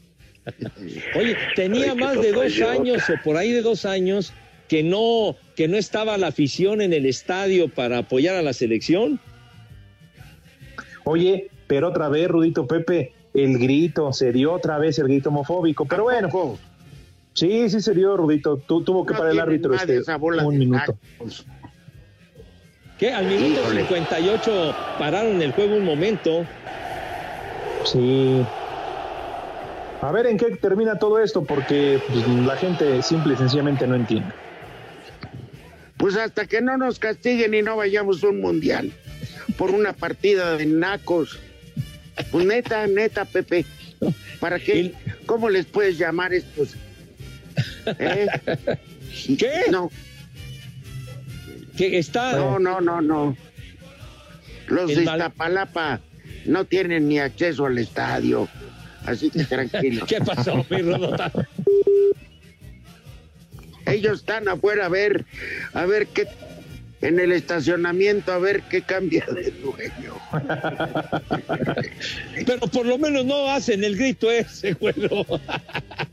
Oye, 1.15 1.35
tenía 1.55 1.95
más 1.95 2.21
de 2.21 2.31
dos 2.31 2.59
años 2.61 3.09
o 3.09 3.13
por 3.23 3.37
ahí 3.37 3.51
de 3.51 3.61
dos 3.61 3.85
años 3.85 4.33
que 4.73 4.81
no, 4.81 5.35
que 5.55 5.67
no 5.67 5.77
estaba 5.77 6.17
la 6.17 6.29
afición 6.29 6.81
en 6.81 6.93
el 6.93 7.05
estadio 7.05 7.69
para 7.69 7.99
apoyar 7.99 8.35
a 8.37 8.41
la 8.41 8.53
selección. 8.53 9.19
Oye, 11.03 11.51
pero 11.67 11.89
otra 11.89 12.09
vez, 12.09 12.27
Rudito 12.27 12.65
Pepe, 12.65 13.13
el 13.35 13.59
grito, 13.59 14.11
se 14.13 14.31
dio 14.31 14.51
otra 14.51 14.79
vez 14.79 14.97
el 14.97 15.03
grito 15.09 15.29
homofóbico. 15.29 15.85
Pero 15.85 16.05
bueno, 16.05 16.57
sí, 17.33 17.69
sí 17.69 17.81
se 17.81 17.93
dio, 17.93 18.17
Rudito. 18.17 18.57
Tu- 18.57 18.81
tuvo 18.83 19.05
que 19.05 19.13
No 19.13 19.19
parar 19.19 19.33
el 19.33 19.39
árbitro 19.41 19.75
este 19.75 20.01
un 20.43 20.57
minuto. 20.57 20.97
Que 22.97 23.13
al 23.13 23.27
minuto 23.27 23.61
Híjole. 23.61 23.81
58 23.81 24.75
pararon 24.97 25.39
el 25.39 25.51
juego 25.51 25.75
un 25.75 25.85
momento. 25.85 26.47
Sí. 27.85 28.43
A 30.01 30.11
ver 30.11 30.25
en 30.25 30.37
qué 30.39 30.55
termina 30.55 30.97
todo 30.97 31.19
esto, 31.19 31.43
porque 31.43 32.01
pues, 32.07 32.27
la 32.27 32.57
gente 32.57 33.03
simple 33.03 33.35
y 33.35 33.37
sencillamente 33.37 33.85
no 33.85 33.93
entiende. 33.93 34.33
Pues 36.03 36.17
hasta 36.17 36.45
que 36.47 36.61
no 36.61 36.75
nos 36.75 36.99
castiguen 36.99 37.53
y 37.53 37.61
no 37.61 37.77
vayamos 37.77 38.21
a 38.25 38.27
un 38.27 38.41
mundial 38.41 38.91
por 39.55 39.71
una 39.71 39.93
partida 39.93 40.57
de 40.57 40.65
nacos. 40.65 41.39
Pues 42.29 42.45
neta, 42.45 42.85
neta, 42.87 43.23
Pepe. 43.23 43.65
¿Para 44.41 44.59
qué? 44.59 44.93
¿Cómo 45.25 45.49
les 45.49 45.65
puedes 45.65 45.97
llamar 45.97 46.33
estos? 46.33 46.75
¿Eh? 47.85 48.27
¿Qué? 49.39 49.51
No, 49.71 49.89
Que 51.77 51.97
está. 51.99 52.33
no, 52.33 52.59
no, 52.59 52.81
no, 52.81 52.99
no. 52.99 53.37
Los 54.67 54.93
de 54.93 55.03
Iztapalapa 55.03 56.01
no 56.45 56.65
tienen 56.65 57.07
ni 57.07 57.19
acceso 57.19 57.65
al 57.65 57.77
estadio. 57.77 58.49
Así 59.05 59.29
que 59.29 59.45
tranquilo. 59.45 60.05
¿Qué 60.09 60.19
pasó, 60.19 60.65
mi 60.69 60.81
Rodota? 60.81 61.31
Ellos 63.85 64.19
están 64.19 64.47
afuera 64.47 64.85
a 64.85 64.89
ver, 64.89 65.25
a 65.73 65.85
ver 65.85 66.07
qué, 66.07 66.27
en 67.03 67.19
el 67.19 67.33
estacionamiento, 67.33 68.31
a 68.31 68.37
ver 68.37 68.63
qué 68.63 68.81
cambia 68.81 69.25
de 69.25 69.51
dueño. 69.51 70.13
Pero 72.45 72.67
por 72.67 72.85
lo 72.85 72.97
menos 72.97 73.25
no 73.25 73.51
hacen 73.51 73.83
el 73.83 73.97
grito 73.97 74.31
ese, 74.31 74.73
güero. 74.73 75.25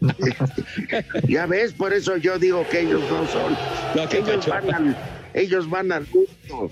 Ya 1.28 1.46
ves, 1.46 1.72
por 1.72 1.92
eso 1.92 2.16
yo 2.16 2.38
digo 2.38 2.66
que 2.70 2.80
ellos 2.80 3.02
no 3.10 3.26
son. 3.28 3.56
No, 3.94 4.02
ellos, 4.10 4.46
van 4.46 4.74
al, 4.74 4.96
ellos 5.34 5.68
van 5.68 5.92
al 5.92 6.06
gusto. 6.06 6.70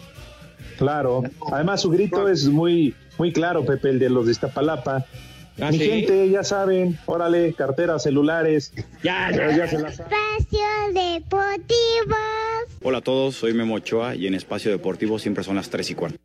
Claro. 0.78 1.22
Además, 1.52 1.82
su 1.82 1.90
grito 1.90 2.28
es 2.28 2.46
muy, 2.46 2.94
muy 3.18 3.32
claro, 3.32 3.64
Pepe, 3.64 3.90
el 3.90 3.98
de 3.98 4.10
los 4.10 4.26
de 4.26 4.32
Iztapalapa. 4.32 5.04
¿Ah, 5.60 5.70
Mi 5.72 5.78
sí? 5.78 5.84
gente, 5.88 6.30
ya 6.30 6.44
saben, 6.44 6.98
órale, 7.06 7.52
carteras, 7.54 8.02
celulares. 8.04 8.72
Ya, 9.02 9.30
Ya, 9.32 9.56
ya 9.56 9.66
se 9.68 9.78
las. 9.78 9.98
Espacio 9.98 10.68
Deportivo. 10.94 12.16
Hola 12.82 12.98
a 12.98 13.00
todos, 13.00 13.34
soy 13.34 13.54
Memo 13.54 13.74
Ochoa 13.74 14.14
y 14.14 14.26
en 14.28 14.34
Espacio 14.34 14.70
Deportivo 14.70 15.18
siempre 15.18 15.42
son 15.42 15.56
las 15.56 15.68
3 15.68 15.90
y 15.90 15.94
cuarto. 15.94 16.18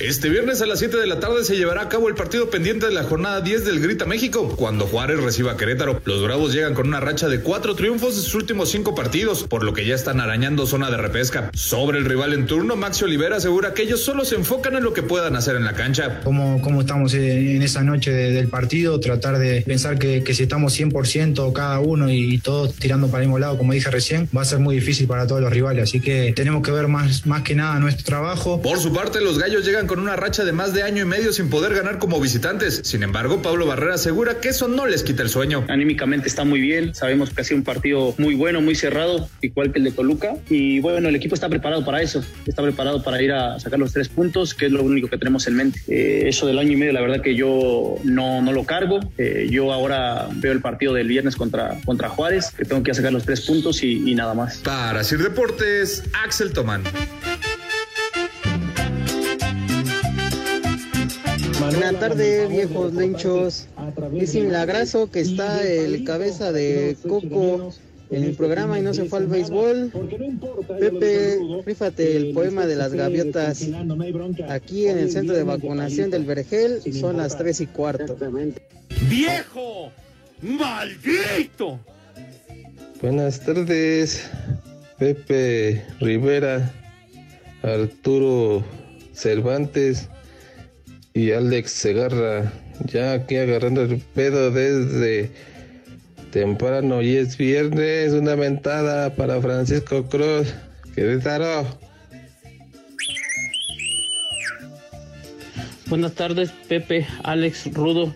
Este 0.00 0.30
viernes 0.30 0.62
a 0.62 0.66
las 0.66 0.78
7 0.78 0.96
de 0.96 1.06
la 1.06 1.20
tarde 1.20 1.44
se 1.44 1.56
llevará 1.56 1.82
a 1.82 1.88
cabo 1.90 2.08
el 2.08 2.14
partido 2.14 2.48
pendiente 2.48 2.86
de 2.86 2.92
la 2.92 3.02
jornada 3.02 3.42
10 3.42 3.66
del 3.66 3.80
Grita 3.80 4.06
México, 4.06 4.48
cuando 4.56 4.86
Juárez 4.86 5.20
reciba 5.22 5.52
a 5.52 5.56
Querétaro. 5.58 6.00
Los 6.06 6.22
Bravos 6.22 6.54
llegan 6.54 6.72
con 6.72 6.88
una 6.88 7.00
racha 7.00 7.28
de 7.28 7.40
cuatro 7.40 7.74
triunfos 7.74 8.14
en 8.16 8.22
sus 8.22 8.34
últimos 8.34 8.70
cinco 8.70 8.94
partidos, 8.94 9.44
por 9.44 9.62
lo 9.62 9.74
que 9.74 9.84
ya 9.84 9.94
están 9.94 10.18
arañando 10.20 10.66
zona 10.66 10.90
de 10.90 10.96
repesca. 10.96 11.50
Sobre 11.52 11.98
el 11.98 12.06
rival 12.06 12.32
en 12.32 12.46
turno, 12.46 12.76
Maxi 12.76 13.04
Olivera 13.04 13.36
asegura 13.36 13.74
que 13.74 13.82
ellos 13.82 14.00
solo 14.00 14.24
se 14.24 14.36
enfocan 14.36 14.74
en 14.74 14.84
lo 14.84 14.94
que 14.94 15.02
puedan 15.02 15.36
hacer 15.36 15.54
en 15.56 15.64
la 15.64 15.74
cancha. 15.74 16.20
cómo, 16.24 16.62
cómo 16.62 16.80
estamos 16.80 17.12
en 17.12 17.60
esa 17.62 17.82
noche 17.82 18.10
de- 18.10 18.32
del 18.32 18.48
partido, 18.48 19.00
tratar 19.00 19.38
de 19.38 19.60
pensar 19.62 19.98
que, 19.98 20.24
que 20.24 20.32
si 20.32 20.44
estamos 20.44 20.72
100% 20.78 21.52
cada 21.52 21.78
uno 21.80 22.10
y, 22.10 22.38
todos 22.38 22.74
tirando 22.74 23.08
para 23.08 23.22
el 23.22 23.28
mismo 23.28 23.38
lado, 23.38 23.58
como 23.58 23.74
dije 23.74 23.90
recién, 23.90 24.30
va 24.34 24.42
a 24.42 24.44
ser 24.46 24.60
muy 24.60 24.76
difícil 24.76 25.06
para 25.06 25.26
todos 25.26 25.42
los 25.42 25.52
rivales. 25.52 25.82
Así 25.84 26.00
que 26.00 26.32
tenemos 26.34 26.62
que 26.62 26.70
ver 26.70 26.88
más, 26.88 27.26
más 27.26 27.42
que 27.42 27.54
nada 27.54 27.78
nuestro 27.78 28.06
trabajo. 28.06 28.62
Por 28.62 28.78
su 28.78 28.94
parte, 28.94 29.20
los 29.20 29.38
gallos 29.38 29.66
llegan 29.66 29.86
con 29.90 29.98
una 29.98 30.14
racha 30.14 30.44
de 30.44 30.52
más 30.52 30.72
de 30.72 30.84
año 30.84 31.02
y 31.02 31.04
medio 31.04 31.32
sin 31.32 31.50
poder 31.50 31.74
ganar 31.74 31.98
como 31.98 32.20
visitantes. 32.20 32.80
Sin 32.84 33.02
embargo, 33.02 33.42
Pablo 33.42 33.66
Barrera 33.66 33.94
asegura 33.94 34.38
que 34.40 34.50
eso 34.50 34.68
no 34.68 34.86
les 34.86 35.02
quita 35.02 35.24
el 35.24 35.28
sueño. 35.28 35.64
Anímicamente 35.66 36.28
está 36.28 36.44
muy 36.44 36.60
bien, 36.60 36.94
sabemos 36.94 37.30
que 37.30 37.40
ha 37.40 37.44
sido 37.44 37.58
un 37.58 37.64
partido 37.64 38.14
muy 38.16 38.36
bueno, 38.36 38.60
muy 38.60 38.76
cerrado, 38.76 39.28
igual 39.40 39.72
que 39.72 39.80
el 39.80 39.84
de 39.86 39.90
Toluca. 39.90 40.34
Y 40.48 40.78
bueno, 40.78 41.08
el 41.08 41.16
equipo 41.16 41.34
está 41.34 41.48
preparado 41.48 41.84
para 41.84 42.02
eso, 42.02 42.24
está 42.46 42.62
preparado 42.62 43.02
para 43.02 43.20
ir 43.20 43.32
a 43.32 43.58
sacar 43.58 43.80
los 43.80 43.92
tres 43.92 44.08
puntos, 44.08 44.54
que 44.54 44.66
es 44.66 44.70
lo 44.72 44.84
único 44.84 45.08
que 45.08 45.18
tenemos 45.18 45.48
en 45.48 45.56
mente. 45.56 45.80
Eh, 45.88 46.28
eso 46.28 46.46
del 46.46 46.60
año 46.60 46.70
y 46.70 46.76
medio, 46.76 46.92
la 46.92 47.00
verdad 47.00 47.20
que 47.20 47.34
yo 47.34 47.96
no, 48.04 48.42
no 48.42 48.52
lo 48.52 48.62
cargo. 48.62 49.00
Eh, 49.18 49.48
yo 49.50 49.72
ahora 49.72 50.28
veo 50.36 50.52
el 50.52 50.60
partido 50.60 50.94
del 50.94 51.08
viernes 51.08 51.34
contra, 51.34 51.80
contra 51.84 52.08
Juárez, 52.08 52.52
que 52.56 52.64
tengo 52.64 52.80
que 52.84 52.90
ir 52.90 52.92
a 52.92 52.94
sacar 52.94 53.12
los 53.12 53.24
tres 53.24 53.40
puntos 53.40 53.82
y, 53.82 54.08
y 54.08 54.14
nada 54.14 54.34
más. 54.34 54.58
Para 54.58 55.02
Sir 55.02 55.20
Deportes, 55.20 56.04
Axel 56.24 56.52
Tomán. 56.52 56.84
Buenas 61.60 62.00
tardes, 62.00 62.48
viejos 62.48 62.94
lenchos. 62.94 63.68
Es 64.14 64.34
milagroso 64.34 65.10
que 65.10 65.20
está 65.20 65.62
el 65.62 66.04
cabeza 66.04 66.52
de 66.52 66.96
Coco 67.06 67.70
en 68.10 68.24
el 68.24 68.34
programa 68.34 68.78
y 68.78 68.82
no 68.82 68.94
se 68.94 69.04
fue 69.04 69.18
al 69.18 69.26
béisbol. 69.26 69.92
Pepe, 70.78 71.38
rífate 71.66 72.16
el 72.16 72.32
poema 72.32 72.64
de 72.64 72.76
las 72.76 72.94
gaviotas. 72.94 73.68
Aquí 74.48 74.86
en 74.86 74.98
el 74.98 75.10
centro 75.12 75.36
de 75.36 75.44
vacunación 75.44 76.10
del 76.10 76.24
Vergel 76.24 76.80
son 76.98 77.18
las 77.18 77.36
tres 77.36 77.60
y 77.60 77.66
cuarto. 77.66 78.16
¡Viejo! 79.10 79.92
¡Maldito! 80.40 81.78
Buenas 83.02 83.40
tardes, 83.40 84.30
Pepe 84.98 85.84
Rivera, 86.00 86.72
Arturo 87.62 88.64
Cervantes 89.12 90.08
y 91.14 91.32
Alex 91.32 91.70
Segarra. 91.70 92.52
Ya 92.86 93.12
aquí 93.12 93.36
agarrando 93.36 93.82
el 93.82 93.98
pedo 93.98 94.50
desde 94.50 95.30
temprano 96.30 97.02
y 97.02 97.16
es 97.16 97.36
viernes. 97.36 98.12
Una 98.12 98.36
mentada 98.36 99.14
para 99.14 99.40
Francisco 99.40 100.04
Cruz. 100.04 100.54
Querétaro. 100.94 101.78
Buenas 105.86 106.14
tardes, 106.14 106.52
Pepe, 106.68 107.06
Alex, 107.24 107.72
Rudo. 107.74 108.14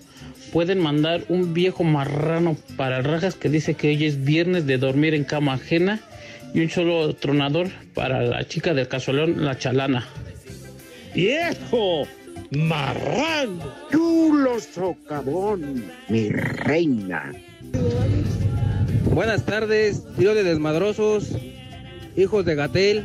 Pueden 0.53 0.79
mandar 0.79 1.25
un 1.29 1.53
viejo 1.53 1.83
marrano 1.83 2.57
para 2.77 3.03
Rajas 3.03 3.35
que 3.35 3.49
dice 3.49 3.75
que 3.75 3.89
hoy 3.89 4.05
es 4.05 4.25
viernes 4.25 4.67
de 4.67 4.79
dormir 4.79 5.15
en 5.15 5.25
cama 5.25 5.55
ajena 5.55 6.01
y 6.55 6.61
un 6.61 6.71
solo 6.71 7.13
tronador 7.17 7.69
para 7.93 8.23
la 8.23 8.47
chica 8.47 8.75
del 8.75 8.87
casolón, 8.87 9.45
la 9.45 9.59
chalana. 9.59 10.07
¡Viejo! 11.17 12.07
¡Marrano! 12.51 13.63
Chulo 13.91 14.61
socavón, 14.61 15.85
mi 16.09 16.29
reina. 16.29 17.33
Buenas 19.13 19.45
tardes, 19.45 20.03
tío 20.17 20.35
de 20.35 20.45
desmadrosos, 20.45 21.31
hijos 22.17 22.45
de 22.45 22.55
Gatel. 22.55 23.05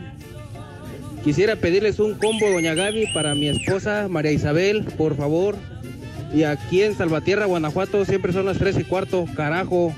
Quisiera 1.24 1.56
pedirles 1.56 2.00
un 2.00 2.16
combo 2.16 2.50
Doña 2.50 2.74
Gaby 2.74 3.08
para 3.14 3.36
mi 3.36 3.50
esposa 3.50 4.08
María 4.10 4.32
Isabel, 4.32 4.86
por 4.98 5.16
favor. 5.16 5.56
Y 6.34 6.44
aquí 6.44 6.84
en 6.84 6.96
Salvatierra, 6.96 7.46
Guanajuato, 7.46 8.06
siempre 8.06 8.34
son 8.34 8.46
las 8.46 8.58
tres 8.58 8.78
y 8.80 8.84
cuarto, 8.84 9.26
carajo. 9.36 9.94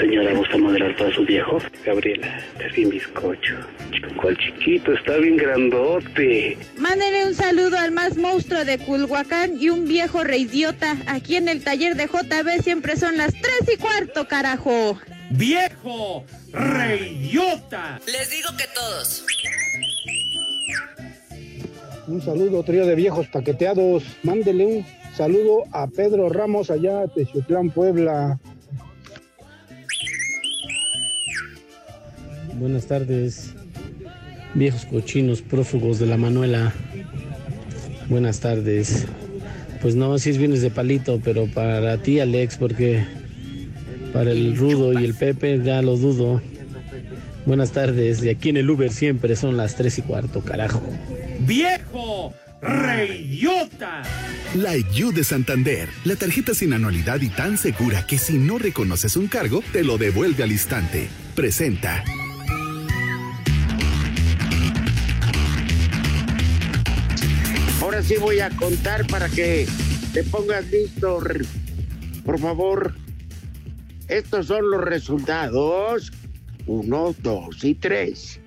Señora, 0.00 0.32
¿gusta 0.34 0.56
moderar 0.56 0.96
para 0.96 1.14
su 1.14 1.24
viejo? 1.24 1.58
Gabriela, 1.84 2.40
es 2.64 2.72
bien 2.74 2.90
bizcocho. 2.90 3.56
¿Cuál 4.20 4.36
chiquito? 4.38 4.92
Está 4.92 5.16
bien 5.18 5.36
grandote. 5.36 6.56
Mándele 6.78 7.26
un 7.26 7.34
saludo 7.34 7.78
al 7.78 7.92
más 7.92 8.16
monstruo 8.16 8.64
de 8.64 8.78
Culhuacán 8.78 9.60
y 9.60 9.68
un 9.68 9.86
viejo 9.86 10.24
reidiota. 10.24 10.96
Aquí 11.06 11.36
en 11.36 11.48
el 11.48 11.62
taller 11.62 11.96
de 11.96 12.06
JB 12.06 12.62
siempre 12.62 12.96
son 12.96 13.16
las 13.16 13.32
tres 13.32 13.74
y 13.74 13.78
cuarto, 13.78 14.26
carajo. 14.28 14.98
¡Viejo! 15.30 16.24
¡Reyota! 16.52 18.00
Les 18.06 18.30
digo 18.30 18.48
que 18.56 18.64
todos. 18.74 19.24
Un 22.06 22.20
saludo, 22.20 22.62
trío 22.62 22.86
de 22.86 22.94
viejos 22.94 23.26
paqueteados. 23.28 24.04
Mándele 24.22 24.66
un 24.66 24.86
saludo 25.16 25.64
a 25.72 25.86
Pedro 25.86 26.28
Ramos 26.28 26.70
allá, 26.70 27.06
Techotlán, 27.08 27.70
Puebla. 27.70 28.38
Buenas 32.62 32.86
tardes, 32.86 33.54
viejos 34.54 34.84
cochinos 34.84 35.42
prófugos 35.42 35.98
de 35.98 36.06
la 36.06 36.16
Manuela. 36.16 36.72
Buenas 38.08 38.38
tardes. 38.38 39.04
Pues 39.80 39.96
no, 39.96 40.16
si 40.20 40.30
es 40.30 40.38
viernes 40.38 40.62
de 40.62 40.70
palito, 40.70 41.20
pero 41.24 41.48
para 41.48 41.98
ti, 41.98 42.20
Alex, 42.20 42.58
porque 42.58 43.04
para 44.12 44.30
el 44.30 44.56
Rudo 44.56 44.92
y 44.92 45.04
el 45.04 45.14
Pepe 45.14 45.60
ya 45.64 45.82
lo 45.82 45.96
dudo. 45.96 46.40
Buenas 47.46 47.72
tardes, 47.72 48.22
y 48.22 48.28
aquí 48.28 48.50
en 48.50 48.58
el 48.58 48.70
Uber 48.70 48.92
siempre 48.92 49.34
son 49.34 49.56
las 49.56 49.74
tres 49.74 49.98
y 49.98 50.02
cuarto, 50.02 50.40
carajo. 50.42 50.80
¡Viejo! 51.40 52.32
¡Reyota! 52.62 54.04
La 54.54 54.76
IU 54.76 55.10
de 55.10 55.24
Santander, 55.24 55.88
la 56.04 56.14
tarjeta 56.14 56.54
sin 56.54 56.74
anualidad 56.74 57.20
y 57.22 57.28
tan 57.28 57.58
segura 57.58 58.06
que 58.06 58.18
si 58.18 58.34
no 58.34 58.58
reconoces 58.58 59.16
un 59.16 59.26
cargo, 59.26 59.64
te 59.72 59.82
lo 59.82 59.98
devuelve 59.98 60.44
al 60.44 60.52
instante. 60.52 61.08
Presenta. 61.34 62.04
Ahora 67.92 68.04
sí 68.04 68.16
voy 68.16 68.40
a 68.40 68.48
contar 68.48 69.06
para 69.06 69.28
que 69.28 69.66
te 70.14 70.24
pongas 70.24 70.64
listo. 70.70 71.20
Por 72.24 72.40
favor, 72.40 72.94
estos 74.08 74.46
son 74.46 74.70
los 74.70 74.80
resultados. 74.80 76.10
Uno, 76.66 77.14
dos 77.18 77.62
y 77.62 77.74
tres. 77.74 78.40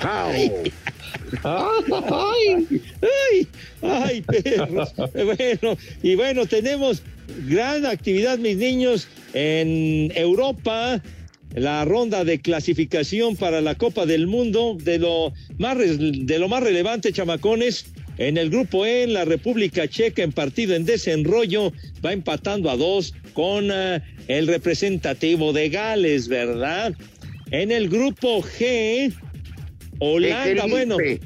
Ay, 0.00 0.72
ay. 1.44 3.48
¡Ay, 3.82 4.22
perros! 4.22 4.94
Bueno, 4.96 5.76
y 6.02 6.14
bueno, 6.14 6.46
tenemos 6.46 7.02
gran 7.48 7.86
actividad, 7.86 8.38
mis 8.38 8.56
niños, 8.56 9.08
en 9.34 10.12
Europa. 10.14 11.02
La 11.54 11.84
ronda 11.86 12.24
de 12.24 12.40
clasificación 12.40 13.34
para 13.36 13.62
la 13.62 13.76
Copa 13.76 14.04
del 14.04 14.26
Mundo 14.26 14.76
de 14.82 14.98
lo 14.98 15.32
más, 15.58 15.78
de 15.78 16.38
lo 16.38 16.48
más 16.48 16.62
relevante, 16.62 17.12
chamacones. 17.12 17.86
En 18.18 18.36
el 18.36 18.50
grupo 18.50 18.84
E, 18.84 19.06
la 19.06 19.24
República 19.24 19.86
Checa 19.88 20.22
en 20.22 20.32
partido 20.32 20.74
en 20.74 20.84
desenrollo 20.84 21.72
va 22.04 22.12
empatando 22.12 22.70
a 22.70 22.76
dos 22.76 23.14
con 23.34 23.70
ah, 23.70 24.02
el 24.28 24.46
representativo 24.46 25.52
de 25.52 25.68
Gales, 25.68 26.28
¿verdad? 26.28 26.94
En 27.50 27.70
el 27.70 27.88
grupo 27.88 28.42
G, 28.42 29.12
Holanda, 29.98 30.62
Felipe. 30.62 30.68
bueno. 30.70 30.96
G 30.98 31.20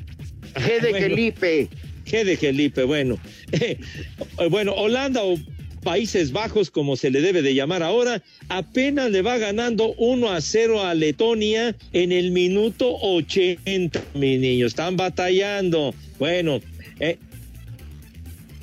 de 0.80 0.90
Bueno. 0.90 0.98
Felipe. 0.98 1.68
G 2.10 2.24
de 2.24 2.36
Felipe, 2.36 2.84
bueno. 2.84 3.18
bueno, 4.50 4.74
Holanda 4.74 5.22
o 5.22 5.36
Países 5.82 6.32
Bajos, 6.32 6.70
como 6.70 6.96
se 6.96 7.10
le 7.10 7.20
debe 7.20 7.42
de 7.42 7.54
llamar 7.54 7.82
ahora, 7.82 8.22
apenas 8.48 9.10
le 9.10 9.22
va 9.22 9.38
ganando 9.38 9.94
1 9.96 10.30
a 10.30 10.40
0 10.40 10.82
a 10.82 10.94
Letonia 10.94 11.74
en 11.92 12.12
el 12.12 12.32
minuto 12.32 12.96
80, 13.00 14.02
mis 14.14 14.40
niños. 14.40 14.72
Están 14.72 14.96
batallando. 14.96 15.94
Bueno, 16.18 16.60
eh, 16.98 17.16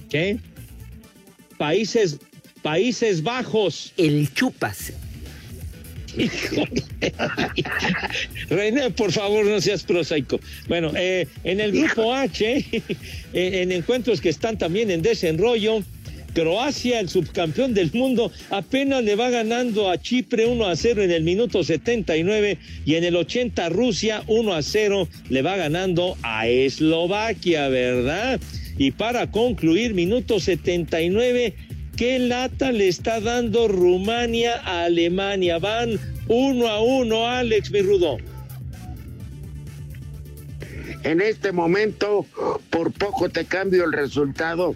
¿qué? 0.10 0.38
Países, 1.58 2.20
Países 2.62 3.24
Bajos. 3.24 3.94
El 3.98 4.32
chupas. 4.34 4.94
René, 8.50 8.92
por 8.92 9.12
favor, 9.12 9.46
no 9.46 9.62
seas 9.62 9.84
prosaico. 9.84 10.40
Bueno, 10.68 10.92
eh, 10.96 11.28
en 11.44 11.60
el 11.60 11.72
grupo 11.72 12.14
H, 12.14 12.66
eh, 12.74 12.84
en 13.34 13.72
encuentros 13.72 14.22
que 14.22 14.30
están 14.30 14.58
también 14.58 14.90
en 14.92 15.02
desenrollo, 15.02 15.84
Croacia, 16.34 17.00
el 17.00 17.10
subcampeón 17.10 17.74
del 17.74 17.92
mundo, 17.94 18.32
apenas 18.52 19.04
le 19.04 19.16
va 19.16 19.32
ganando 19.32 19.90
a 19.90 20.00
Chipre 20.00 20.46
1 20.46 20.68
a 20.68 20.76
0 20.76 21.02
en 21.02 21.10
el 21.10 21.24
minuto 21.24 21.64
79 21.64 22.60
y 22.86 22.94
en 22.94 23.04
el 23.06 23.16
80 23.16 23.70
Rusia 23.70 24.22
1 24.28 24.54
a 24.54 24.62
0 24.62 25.08
le 25.30 25.42
va 25.42 25.58
ganando 25.58 26.16
a 26.22 26.48
Eslovaquia, 26.48 27.70
¿verdad? 27.70 28.40
Y 28.78 28.92
para 28.92 29.32
concluir, 29.32 29.96
minuto 29.96 30.40
79, 30.40 31.56
¿qué 31.98 32.20
lata 32.20 32.72
le 32.72 32.88
está 32.88 33.20
dando 33.20 33.68
Rumania 33.68 34.56
a 34.64 34.84
Alemania? 34.86 35.60
Van 35.60 36.00
uno 36.30 36.68
a 36.68 36.82
uno, 36.82 37.28
Alex 37.28 37.70
Birrudo. 37.72 38.18
En 41.04 41.22
este 41.22 41.52
momento, 41.52 42.26
por 42.70 42.92
poco 42.92 43.30
te 43.30 43.46
cambio 43.46 43.86
el 43.86 43.94
resultado. 43.94 44.76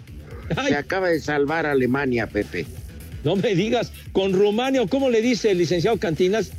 Se 0.66 0.76
acaba 0.76 1.08
de 1.08 1.20
salvar 1.20 1.66
Alemania, 1.66 2.26
Pepe. 2.26 2.66
No 3.24 3.36
me 3.36 3.54
digas, 3.54 3.92
con 4.12 4.32
Rumania, 4.32 4.86
cómo 4.88 5.08
le 5.10 5.22
dice 5.22 5.50
el 5.50 5.58
licenciado 5.58 5.98
Cantinas. 5.98 6.52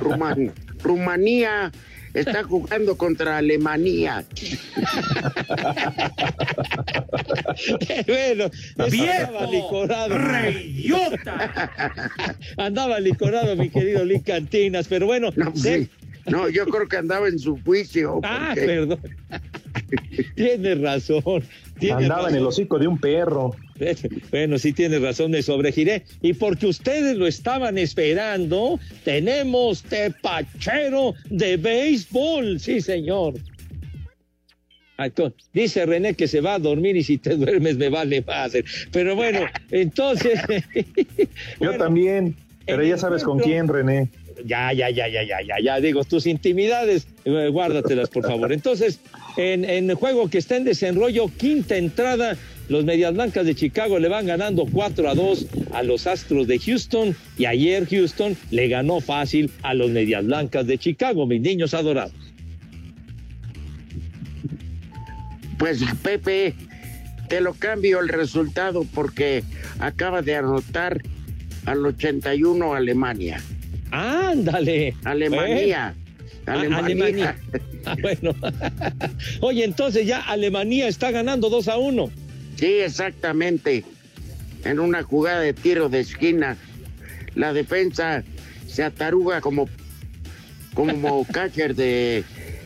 Ruman- 0.00 0.52
Rumanía 0.82 1.72
está 2.14 2.44
jugando 2.44 2.96
contra 2.96 3.38
Alemania. 3.38 4.24
bueno, 8.06 8.44
eso 8.44 8.90
¡Viejo 8.90 9.12
andaba 9.38 9.50
licorado. 9.50 10.18
¡Reyota! 10.18 11.70
andaba 12.56 13.00
licorado, 13.00 13.56
mi 13.56 13.70
querido 13.70 14.04
Lee 14.04 14.20
Cantinas, 14.20 14.86
pero 14.88 15.06
bueno. 15.06 15.30
No, 15.36 15.50
de- 15.52 15.84
sí. 15.84 15.90
No, 16.26 16.48
yo 16.48 16.66
creo 16.66 16.86
que 16.88 16.96
andaba 16.98 17.28
en 17.28 17.38
su 17.38 17.58
juicio. 17.64 18.20
Ah, 18.22 18.52
porque- 18.54 18.66
perdón. 18.66 19.00
Tienes 20.34 20.80
razón. 20.80 21.42
Tienes 21.78 22.02
Andaba 22.04 22.28
en 22.28 22.36
el 22.36 22.46
hocico 22.46 22.78
de 22.78 22.86
un 22.86 22.98
perro. 22.98 23.54
Bueno, 24.30 24.58
sí 24.58 24.72
tienes 24.72 25.02
razón, 25.02 25.30
me 25.30 25.42
sobregiré. 25.42 26.04
Y 26.22 26.32
porque 26.34 26.66
ustedes 26.66 27.16
lo 27.16 27.26
estaban 27.26 27.78
esperando, 27.78 28.78
tenemos 29.04 29.82
tepachero 29.82 31.14
de 31.30 31.56
béisbol. 31.56 32.60
Sí, 32.60 32.80
señor. 32.80 33.34
Dice 35.52 35.86
René 35.86 36.14
que 36.14 36.26
se 36.26 36.40
va 36.40 36.54
a 36.54 36.58
dormir 36.58 36.96
y 36.96 37.04
si 37.04 37.18
te 37.18 37.36
duermes 37.36 37.76
me 37.76 37.88
vale 37.88 38.22
madre. 38.22 38.64
Pero 38.92 39.14
bueno, 39.14 39.40
entonces. 39.70 40.40
Yo 41.60 41.76
también. 41.76 42.34
Pero 42.66 42.82
ya 42.82 42.98
sabes 42.98 43.22
con 43.22 43.38
quién, 43.38 43.66
René. 43.68 44.08
Ya, 44.44 44.72
ya, 44.72 44.90
ya, 44.90 45.08
ya, 45.08 45.22
ya, 45.22 45.38
ya, 45.42 45.56
ya, 45.60 45.80
digo, 45.80 46.04
tus 46.04 46.26
intimidades, 46.26 47.08
eh, 47.24 47.48
guárdatelas, 47.48 48.08
por 48.08 48.24
favor. 48.24 48.52
Entonces, 48.52 49.00
en, 49.36 49.64
en 49.64 49.90
el 49.90 49.96
juego 49.96 50.30
que 50.30 50.38
está 50.38 50.56
en 50.56 50.64
desenrollo, 50.64 51.28
quinta 51.38 51.76
entrada, 51.76 52.36
los 52.68 52.84
Medias 52.84 53.14
Blancas 53.14 53.46
de 53.46 53.54
Chicago 53.54 53.98
le 53.98 54.08
van 54.08 54.26
ganando 54.26 54.66
4 54.70 55.08
a 55.08 55.14
2 55.14 55.46
a 55.72 55.82
los 55.82 56.06
Astros 56.06 56.46
de 56.46 56.58
Houston 56.58 57.16
y 57.38 57.46
ayer 57.46 57.86
Houston 57.86 58.36
le 58.50 58.68
ganó 58.68 59.00
fácil 59.00 59.50
a 59.62 59.74
los 59.74 59.90
Medias 59.90 60.24
Blancas 60.24 60.66
de 60.66 60.78
Chicago, 60.78 61.26
mis 61.26 61.40
niños 61.40 61.74
adorados. 61.74 62.12
Pues 65.58 65.82
Pepe, 66.02 66.54
te 67.28 67.40
lo 67.40 67.54
cambio 67.54 68.00
el 68.00 68.08
resultado 68.08 68.86
porque 68.94 69.42
acaba 69.80 70.22
de 70.22 70.36
anotar 70.36 71.02
al 71.66 71.84
81 71.84 72.74
Alemania. 72.74 73.40
Ándale. 73.90 74.94
Alemania. 75.04 75.94
Ah, 76.46 76.52
Alemania. 76.52 76.84
Alemania. 76.84 77.38
Ah, 77.84 77.96
bueno. 78.00 78.34
Oye, 79.40 79.64
entonces 79.64 80.06
ya 80.06 80.20
Alemania 80.20 80.88
está 80.88 81.10
ganando 81.10 81.50
2 81.50 81.68
a 81.68 81.78
1. 81.78 82.10
Sí, 82.58 82.80
exactamente. 82.80 83.84
En 84.64 84.80
una 84.80 85.04
jugada 85.04 85.40
de 85.40 85.52
tiro 85.52 85.88
de 85.88 86.00
esquina, 86.00 86.56
la 87.36 87.52
defensa 87.52 88.24
se 88.66 88.82
ataruga 88.82 89.40
como, 89.40 89.68
como 90.74 91.24
catcher 91.32 91.76
de 91.76 92.24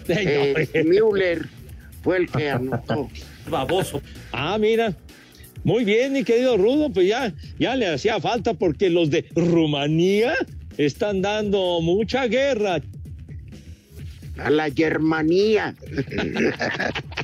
eh, 0.09 0.85
Müller. 0.85 1.47
Fue 2.03 2.17
el 2.17 2.31
que 2.31 2.51
anotó. 2.51 3.11
Baboso. 3.51 4.01
Ah, 4.33 4.57
mira. 4.59 4.97
Muy 5.65 5.85
bien, 5.85 6.13
mi 6.13 6.25
querido 6.25 6.57
Rudo, 6.57 6.91
pues 6.91 7.07
ya, 7.07 7.33
ya 7.59 7.77
le 7.77 7.87
hacía 7.87 8.19
falta 8.19 8.55
porque 8.55 8.91
los 8.91 9.11
de 9.11 9.27
Rumanía 9.37 10.35
están 10.77 11.23
dando 11.23 11.81
mucha 11.83 12.27
guerra. 12.27 12.81
A 14.39 14.51
la 14.51 14.71
Germanía. 14.71 15.75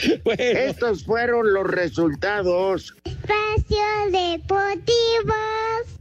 Estos 0.38 1.04
fueron 1.04 1.52
los 1.52 1.66
resultados. 1.66 2.94
Espacio 3.04 3.78
Deportivo. 4.10 5.34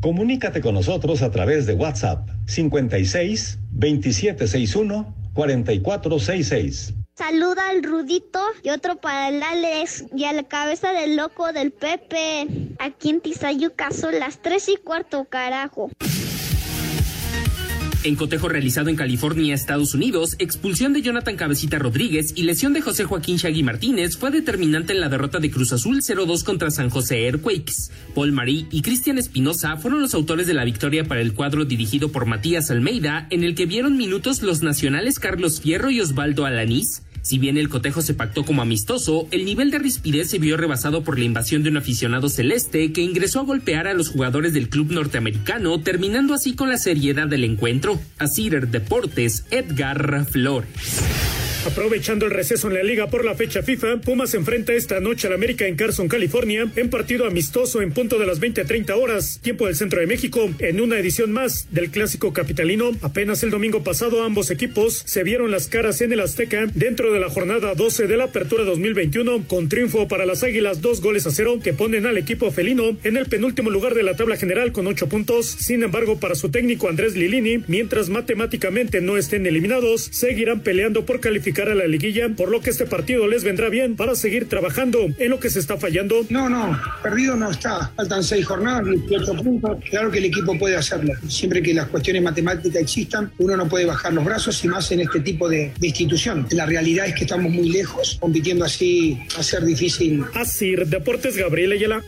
Comunícate 0.02 0.62
con 0.62 0.76
nosotros 0.76 1.22
a 1.22 1.32
través 1.32 1.66
de 1.66 1.74
WhatsApp 1.74 2.30
56 2.48 3.60
2761 3.72 5.16
4466. 5.34 6.94
Saluda 7.16 7.70
al 7.70 7.84
Rudito 7.84 8.40
y 8.64 8.70
otro 8.70 8.96
para 8.96 9.28
el 9.28 9.44
Alex 9.44 10.06
y 10.16 10.24
a 10.24 10.32
la 10.32 10.44
cabeza 10.44 10.94
del 10.94 11.18
loco 11.18 11.52
del 11.52 11.72
Pepe. 11.72 12.48
Aquí 12.80 13.10
en 13.10 13.20
Tizayuca 13.20 13.92
son 13.92 14.20
las 14.20 14.42
tres 14.42 14.70
y 14.70 14.78
cuarto, 14.78 15.26
carajo. 15.26 15.92
En 18.02 18.16
cotejo 18.16 18.48
realizado 18.48 18.90
en 18.90 18.96
California, 18.96 19.54
Estados 19.54 19.94
Unidos, 19.94 20.38
expulsión 20.40 20.94
de 20.94 21.02
Jonathan 21.02 21.36
Cabecita 21.36 21.80
Rodríguez 21.80 22.32
y 22.34 22.44
lesión 22.44 22.72
de 22.72 22.80
José 22.80 23.04
Joaquín 23.04 23.36
Shaggy 23.36 23.62
Martínez 23.62 24.16
fue 24.16 24.32
determinante 24.32 24.94
en 24.94 25.02
la 25.02 25.10
derrota 25.10 25.40
de 25.40 25.52
Cruz 25.52 25.74
Azul 25.74 26.02
0-2 26.02 26.46
contra 26.46 26.72
San 26.72 26.90
José 26.90 27.26
Airquakes. 27.26 27.92
Paul 28.16 28.32
Marí 28.32 28.68
y 28.72 28.84
Cristian 28.84 29.18
Espinosa 29.18 29.76
fueron 29.76 30.02
los 30.02 30.14
autores 30.14 30.48
de 30.48 30.54
la 30.54 30.64
victoria 30.64 31.04
para 31.04 31.20
el 31.20 31.34
cuadro 31.34 31.66
dirigido 31.66 32.10
por 32.10 32.26
Matías 32.26 32.72
Almeida, 32.72 33.28
en 33.32 33.44
el 33.44 33.54
que 33.54 33.66
vieron 33.66 33.98
minutos 33.98 34.44
los 34.44 34.64
nacionales 34.64 35.20
Carlos 35.20 35.60
Fierro 35.60 35.92
y 35.92 36.00
Osvaldo 36.00 36.46
Alanís. 36.46 37.02
Si 37.22 37.38
bien 37.38 37.58
el 37.58 37.70
cotejo 37.70 38.02
se 38.02 38.14
pactó 38.14 38.44
como 38.44 38.62
amistoso, 38.62 39.28
el 39.32 39.46
nivel 39.46 39.72
de 39.72 39.80
rispidez 39.80 40.30
se 40.30 40.40
vio 40.40 40.58
rebasado 40.58 41.04
por 41.04 41.18
la 41.18 41.26
invasión 41.26 41.64
de 41.64 41.70
un 41.70 41.78
aficionado 41.78 42.30
celeste 42.30 42.92
que 42.92 43.02
ingresó 43.02 43.40
a 43.40 43.44
golpear 43.46 43.88
a 43.88 43.94
los 43.94 44.10
jugadores 44.10 44.54
del 44.54 44.70
club 44.70 44.92
norteamericano, 44.92 45.80
terminando 45.80 46.34
así 46.34 46.56
con 46.56 46.70
la 46.70 46.78
seriedad 46.78 47.28
del 47.28 47.44
encuentro. 47.44 48.00
Así 48.18 48.50
Deportes, 48.50 49.46
Edgar 49.52 50.26
Flores. 50.26 51.49
Aprovechando 51.66 52.26
el 52.26 52.32
receso 52.32 52.70
en 52.70 52.76
la 52.76 52.84
liga 52.84 53.08
por 53.08 53.26
la 53.26 53.36
fecha 53.36 53.62
FIFA, 53.62 53.98
Pumas 53.98 54.34
enfrenta 54.34 54.74
esta 54.74 55.02
noche 55.02 55.28
al 55.28 55.34
América 55.34 55.68
en 55.68 55.76
Carson, 55.76 56.08
California, 56.08 56.72
en 56.78 56.90
partido 56.90 57.26
amistoso 57.26 57.82
en 57.82 57.92
punto 57.92 58.18
de 58.18 58.26
las 58.26 58.40
20-30 58.40 58.92
horas, 58.92 59.42
tiempo 59.42 59.66
del 59.66 59.76
centro 59.76 60.00
de 60.00 60.08
México, 60.08 60.50
en 60.60 60.80
una 60.80 60.98
edición 60.98 61.34
más 61.34 61.68
del 61.72 61.92
clásico 61.92 62.32
capitalino. 62.32 62.92
Apenas 63.02 63.44
el 63.44 63.50
domingo 63.50 63.84
pasado 63.84 64.24
ambos 64.24 64.52
equipos 64.52 65.04
se 65.06 65.24
vieron 65.24 65.52
las 65.52 65.68
caras 65.68 66.00
en 66.00 66.14
el 66.14 66.22
Azteca 66.22 66.66
dentro 66.74 67.12
de 67.12 67.20
la 67.20 67.30
jornada 67.30 67.76
12 67.76 68.08
de 68.08 68.16
la 68.16 68.26
apertura 68.26 68.64
2021, 68.64 69.46
con 69.48 69.68
triunfo 69.68 70.08
para 70.08 70.26
las 70.26 70.44
Águilas 70.44 70.80
dos 70.82 71.02
goles 71.02 71.28
a 71.28 71.32
cero 71.32 71.60
que 71.62 71.74
ponen 71.74 72.06
al 72.06 72.18
equipo 72.18 72.52
felino 72.52 72.98
en 73.04 73.18
el 73.18 73.26
penúltimo 73.26 73.70
lugar 73.70 73.96
de 73.96 74.04
la 74.04 74.16
tabla 74.16 74.38
general 74.38 74.72
con 74.72 74.88
ocho 74.88 75.10
puntos. 75.10 75.46
Sin 75.46 75.84
embargo, 75.84 76.22
para 76.22 76.36
su 76.36 76.50
técnico 76.52 76.88
Andrés 76.88 77.18
Lilini, 77.18 77.66
mientras 77.68 78.08
matemáticamente 78.08 79.02
no 79.02 79.18
estén 79.18 79.46
eliminados, 79.46 80.08
seguirán 80.12 80.62
peleando 80.62 81.06
por 81.06 81.20
calificar 81.20 81.49
a 81.58 81.76
la 81.76 81.88
liguilla, 81.88 82.30
por 82.30 82.50
lo 82.50 82.62
que 82.62 82.70
este 82.70 82.86
partido 82.86 83.28
les 83.28 83.44
vendrá 83.44 83.70
bien 83.70 83.96
para 83.96 84.16
seguir 84.16 84.48
trabajando 84.48 85.00
en 85.18 85.30
lo 85.30 85.40
que 85.40 85.50
se 85.50 85.60
está 85.60 85.78
fallando. 85.78 86.26
No, 86.30 86.48
no, 86.48 86.80
perdido 87.02 87.36
no 87.36 87.50
está. 87.50 87.92
Faltan 87.96 88.24
seis 88.24 88.46
jornadas, 88.46 88.86
18 88.86 89.34
puntos. 89.44 89.78
Claro 89.90 90.12
que 90.12 90.20
el 90.20 90.26
equipo 90.26 90.58
puede 90.58 90.76
hacerlo. 90.76 91.14
Siempre 91.28 91.62
que 91.62 91.74
las 91.74 91.88
cuestiones 91.88 92.22
matemáticas 92.22 92.82
existan, 92.82 93.32
uno 93.40 93.58
no 93.58 93.68
puede 93.68 93.86
bajar 93.86 94.14
los 94.14 94.24
brazos 94.24 94.64
y 94.64 94.68
más 94.68 94.92
en 94.92 95.02
este 95.02 95.20
tipo 95.22 95.50
de, 95.50 95.74
de 95.78 95.88
institución. 95.88 96.48
La 96.52 96.66
realidad 96.66 97.08
es 97.08 97.16
que 97.16 97.24
estamos 97.24 97.52
muy 97.52 97.70
lejos, 97.70 98.18
compitiendo 98.20 98.66
así 98.66 99.18
va 99.36 99.40
a 99.40 99.44
ser 99.44 99.66
difícil. 99.66 100.24
Así, 100.36 100.76
Deportes 100.76 101.36
Gabriel 101.36 101.72
Ayala. 101.72 102.04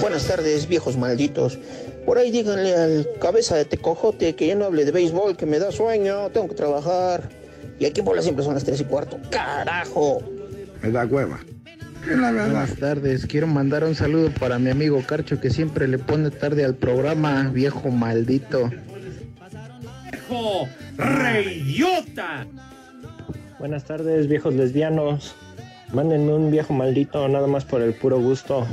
Buenas 0.00 0.28
tardes, 0.28 0.68
viejos 0.68 0.96
malditos. 0.96 1.58
Por 2.06 2.18
ahí 2.18 2.30
díganle 2.30 2.74
al 2.74 3.08
cabeza 3.20 3.56
de 3.56 3.64
tecojote 3.64 4.34
que 4.34 4.46
ya 4.46 4.54
no 4.54 4.66
hable 4.66 4.84
de 4.84 4.92
béisbol, 4.92 5.36
que 5.36 5.46
me 5.46 5.58
da 5.58 5.72
sueño, 5.72 6.30
tengo 6.30 6.48
que 6.48 6.54
trabajar. 6.54 7.28
Y 7.78 7.86
aquí 7.86 8.02
por 8.02 8.14
la 8.14 8.22
siempre 8.22 8.44
son 8.44 8.54
las 8.54 8.64
tres 8.64 8.80
y 8.80 8.84
cuarto. 8.84 9.18
¡Carajo! 9.30 10.22
Me 10.82 10.90
da 10.90 11.06
hueva. 11.06 11.40
Buenas 12.06 12.76
tardes, 12.76 13.26
quiero 13.26 13.46
mandar 13.46 13.82
un 13.82 13.94
saludo 13.94 14.30
para 14.38 14.58
mi 14.58 14.68
amigo 14.68 15.02
Carcho 15.06 15.40
que 15.40 15.48
siempre 15.48 15.88
le 15.88 15.98
pone 15.98 16.30
tarde 16.30 16.62
al 16.64 16.74
programa, 16.74 17.48
viejo 17.48 17.88
maldito. 17.90 18.70
¡Viejo 20.10 20.68
reyota! 20.98 22.46
Buenas 23.58 23.84
tardes, 23.84 24.28
viejos 24.28 24.52
lesbianos. 24.54 25.34
Mándenme 25.94 26.34
un 26.34 26.50
viejo 26.50 26.74
maldito 26.74 27.26
nada 27.28 27.46
más 27.46 27.64
por 27.64 27.80
el 27.80 27.94
puro 27.94 28.20
gusto. 28.20 28.66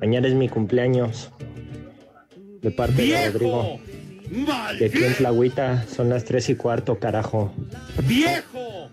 Mañana 0.00 0.28
es 0.28 0.34
mi 0.34 0.48
cumpleaños. 0.48 1.32
De 2.66 2.72
parte 2.72 3.00
de 3.00 3.30
Rodrigo. 3.30 3.78
De 4.80 4.90
Tlahuita 5.16 5.86
son 5.86 6.08
las 6.08 6.24
tres 6.24 6.48
y 6.48 6.56
cuarto, 6.56 6.98
carajo. 6.98 7.54
¡Viejo 8.08 8.90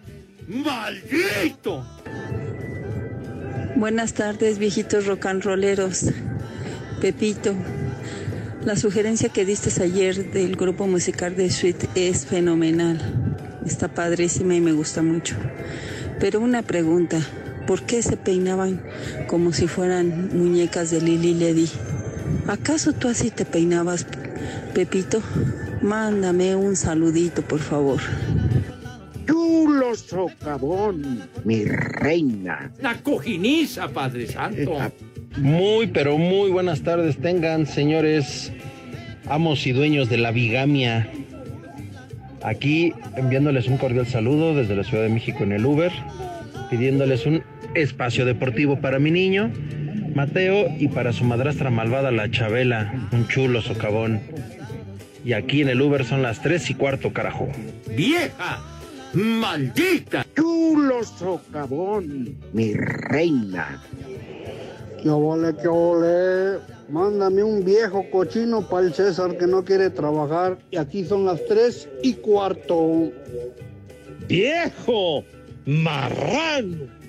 maldito! 0.47 1.83
Buenas 3.75 4.13
tardes, 4.13 4.59
viejitos 4.59 5.07
rock 5.07 5.25
and 5.25 5.43
rolleros. 5.43 6.05
Pepito, 7.01 7.55
la 8.63 8.75
sugerencia 8.75 9.29
que 9.29 9.43
diste 9.43 9.71
ayer 9.81 10.31
del 10.31 10.55
grupo 10.55 10.85
musical 10.85 11.35
de 11.35 11.49
Sweet 11.49 11.89
es 11.95 12.27
fenomenal. 12.27 13.01
Está 13.65 13.87
padrísima 13.87 14.53
y 14.53 14.61
me 14.61 14.73
gusta 14.73 15.01
mucho. 15.01 15.35
Pero 16.19 16.41
una 16.41 16.61
pregunta, 16.61 17.19
¿por 17.65 17.81
qué 17.81 18.03
se 18.03 18.17
peinaban 18.17 18.83
como 19.25 19.51
si 19.51 19.67
fueran 19.67 20.29
muñecas 20.37 20.91
de 20.91 21.01
Lili 21.01 21.33
Ledy? 21.33 21.71
¿Acaso 22.47 22.93
tú 22.93 23.07
así 23.07 23.31
te 23.31 23.45
peinabas, 23.45 24.05
Pepito? 24.73 25.21
Mándame 25.81 26.55
un 26.55 26.75
saludito, 26.75 27.41
por 27.41 27.59
favor. 27.59 27.99
Chulo 29.27 29.95
socavón, 29.95 31.21
mi 31.43 31.65
reina. 31.65 32.71
La 32.81 32.95
cojiniza, 33.01 33.87
Padre 33.89 34.27
Santo. 34.27 34.77
Muy, 35.37 35.87
pero 35.87 36.17
muy 36.17 36.51
buenas 36.51 36.81
tardes 36.81 37.17
tengan, 37.17 37.65
señores 37.65 38.51
amos 39.27 39.65
y 39.65 39.71
dueños 39.71 40.09
de 40.09 40.17
la 40.17 40.31
bigamia. 40.31 41.09
Aquí 42.43 42.93
enviándoles 43.15 43.67
un 43.67 43.77
cordial 43.77 44.05
saludo 44.05 44.53
desde 44.55 44.75
la 44.75 44.83
Ciudad 44.83 45.03
de 45.03 45.09
México 45.09 45.43
en 45.43 45.53
el 45.53 45.65
Uber, 45.65 45.91
pidiéndoles 46.69 47.25
un 47.25 47.43
espacio 47.73 48.25
deportivo 48.25 48.79
para 48.79 48.99
mi 48.99 49.11
niño, 49.11 49.51
Mateo, 50.15 50.67
y 50.77 50.87
para 50.87 51.11
su 51.11 51.23
madrastra 51.23 51.69
malvada, 51.69 52.11
la 52.11 52.29
Chabela, 52.29 53.09
un 53.11 53.27
chulo 53.27 53.61
socavón. 53.61 54.21
Y 55.25 55.33
aquí 55.33 55.61
en 55.61 55.69
el 55.69 55.81
Uber 55.81 56.05
son 56.05 56.21
las 56.21 56.41
tres 56.41 56.69
y 56.69 56.75
cuarto, 56.75 57.13
carajo. 57.13 57.49
¡Vieja! 57.95 58.61
¡Maldita! 59.13 60.25
Chulo 60.35 61.03
socavón, 61.03 62.37
mi 62.51 62.73
reina. 62.73 63.81
Que 65.01 65.09
ole, 65.09 65.55
que 65.55 65.67
ole. 65.67 66.59
Mándame 66.89 67.43
un 67.43 67.63
viejo 67.63 68.05
cochino 68.11 68.67
para 68.67 68.87
el 68.87 68.93
César 68.93 69.37
que 69.37 69.47
no 69.47 69.63
quiere 69.63 69.89
trabajar. 69.89 70.57
Y 70.71 70.77
aquí 70.77 71.05
son 71.05 71.25
las 71.25 71.43
tres 71.45 71.89
y 72.03 72.13
cuarto. 72.13 73.11
¡Viejo! 74.27 75.23
¡Marrano! 75.65 77.02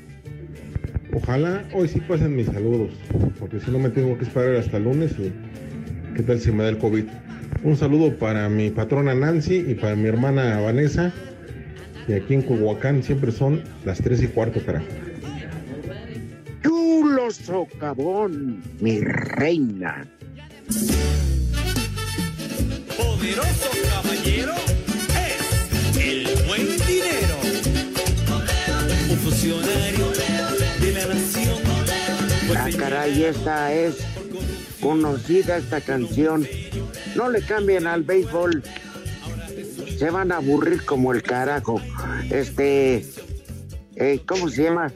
Ojalá 1.12 1.64
hoy 1.72 1.88
sí 1.88 2.00
pasen 2.00 2.34
mis 2.34 2.46
saludos, 2.46 2.90
porque 3.38 3.60
si 3.60 3.70
no 3.70 3.78
me 3.78 3.90
tengo 3.90 4.16
que 4.18 4.24
esperar 4.24 4.56
hasta 4.56 4.78
el 4.78 4.84
lunes 4.84 5.12
y 5.18 5.32
qué 6.16 6.22
tal 6.22 6.40
si 6.40 6.50
me 6.50 6.64
da 6.64 6.70
el 6.70 6.78
COVID. 6.78 7.04
Un 7.62 7.76
saludo 7.76 8.16
para 8.18 8.48
mi 8.48 8.70
patrona 8.70 9.14
Nancy 9.14 9.64
y 9.68 9.74
para 9.74 9.96
mi 9.96 10.08
hermana 10.08 10.60
Vanessa. 10.60 11.12
Y 12.06 12.12
aquí 12.12 12.34
en 12.34 12.42
Cohuacán 12.42 13.02
siempre 13.02 13.32
son 13.32 13.62
las 13.84 13.98
tres 13.98 14.22
y 14.22 14.26
cuarto, 14.26 14.60
carajo. 14.64 14.86
Chulo 16.62 17.30
socavón, 17.30 18.62
mi 18.80 19.00
reina. 19.00 20.06
Poderoso 22.96 23.70
caballero 23.88 24.54
es 25.16 25.96
el 25.96 26.26
buen 26.46 26.66
dinero. 26.86 27.36
Un 29.10 29.16
funcionario 29.16 30.23
caray, 32.94 33.24
esta 33.24 33.72
es 33.72 33.96
conocida 34.80 35.56
esta 35.56 35.80
canción. 35.80 36.46
No 37.16 37.28
le 37.28 37.42
cambien 37.42 37.88
al 37.88 38.04
béisbol. 38.04 38.62
Se 39.98 40.10
van 40.10 40.30
a 40.30 40.36
aburrir 40.36 40.84
como 40.84 41.12
el 41.12 41.22
carajo. 41.22 41.80
Este, 42.30 43.04
eh, 43.96 44.20
¿cómo 44.24 44.48
se 44.48 44.64
llama? 44.64 44.92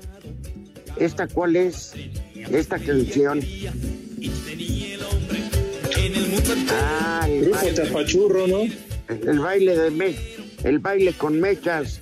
¿Esta 0.96 1.26
cuál 1.26 1.56
es? 1.56 1.92
Esta 2.36 2.78
canción. 2.78 3.40
Ah, 6.70 7.26
el 7.28 7.50
baile, 7.50 7.90
¿no? 8.46 9.28
el 9.30 9.38
baile 9.40 9.76
de 9.76 9.90
me, 9.90 10.14
el 10.62 10.78
baile 10.78 11.12
con 11.14 11.40
mechas. 11.40 12.00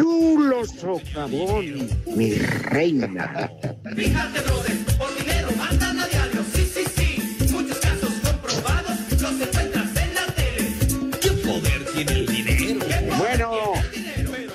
Chulo 0.00 0.64
socavón, 0.64 1.90
mi 2.16 2.32
reina. 2.32 3.50
Fíjate, 3.94 4.40
brother, 4.40 4.76
por 4.96 5.14
dinero 5.14 5.48
mandan 5.58 6.00
a 6.00 6.06
diario. 6.06 6.42
Sí, 6.54 6.64
sí, 6.64 6.84
sí. 6.96 7.48
Muchos 7.52 7.76
casos 7.80 8.10
comprobados 8.24 8.98
los 9.20 9.32
encuentras 9.32 9.96
en 9.98 10.14
la 10.14 10.26
tele. 10.32 11.18
¿Qué 11.20 11.30
poder 11.46 11.84
tiene 11.92 12.12
el 12.12 12.26
dinero? 12.26 12.86
Bueno, 13.18 13.72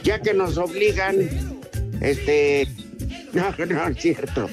ya 0.01 0.19
que 0.19 0.33
nos 0.33 0.57
obligan, 0.57 1.15
este, 2.01 2.67
no, 3.33 3.53
no 3.67 3.87
es 3.87 3.97
cierto. 4.01 4.49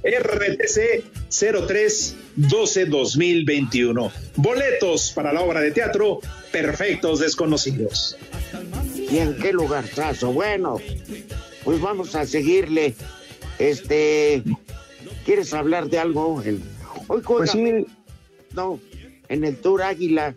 RTC 0.02 1.04
03 1.28 2.16
12 2.36 2.86
2021. 2.86 4.12
Boletos 4.36 5.12
para 5.12 5.32
la 5.32 5.42
obra 5.42 5.60
de 5.60 5.70
teatro 5.70 6.20
Perfectos 6.50 7.20
Desconocidos. 7.20 8.16
¿Y 8.94 9.18
en 9.18 9.36
qué 9.36 9.52
lugarzazo? 9.52 10.32
Bueno, 10.32 10.80
pues 11.64 11.80
vamos 11.80 12.14
a 12.14 12.26
seguirle. 12.26 12.94
Este, 13.58 14.42
¿quieres 15.24 15.52
hablar 15.54 15.88
de 15.88 15.98
algo? 15.98 16.42
El- 16.42 16.60
Hoy 17.08 17.22
juega- 17.24 17.38
Pues 17.38 17.50
sí. 17.52 17.86
No, 18.54 18.80
en 19.28 19.44
el 19.44 19.56
Tour 19.56 19.82
Águila. 19.82 20.34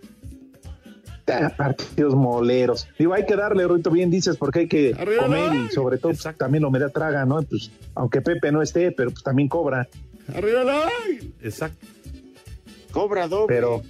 Ah, 1.32 1.54
Partidos 1.56 2.16
moleros. 2.16 2.88
Digo, 2.98 3.14
hay 3.14 3.26
que 3.26 3.36
darle, 3.36 3.68
Rito, 3.68 3.92
bien 3.92 4.10
dices, 4.10 4.36
porque 4.38 4.60
hay 4.60 4.68
que 4.68 4.96
Arriba, 4.98 5.24
comer 5.24 5.54
y 5.54 5.72
sobre 5.72 5.98
todo 6.00 6.12
pues, 6.14 6.36
también 6.38 6.64
lo 6.64 6.72
me 6.72 6.80
da 6.80 6.90
traga, 6.90 7.24
¿no? 7.26 7.42
Pues, 7.44 7.70
aunque 7.94 8.22
Pepe 8.22 8.52
no 8.52 8.64
esté, 8.64 8.92
pero 8.92 9.12
pues 9.12 9.24
también 9.24 9.48
cobra. 9.48 9.88
Arriba 10.34 10.64
la 10.64 10.90
Exacto. 11.42 11.86
Cobra 12.92 13.28
doble. 13.28 13.46
Pero. 13.56 13.84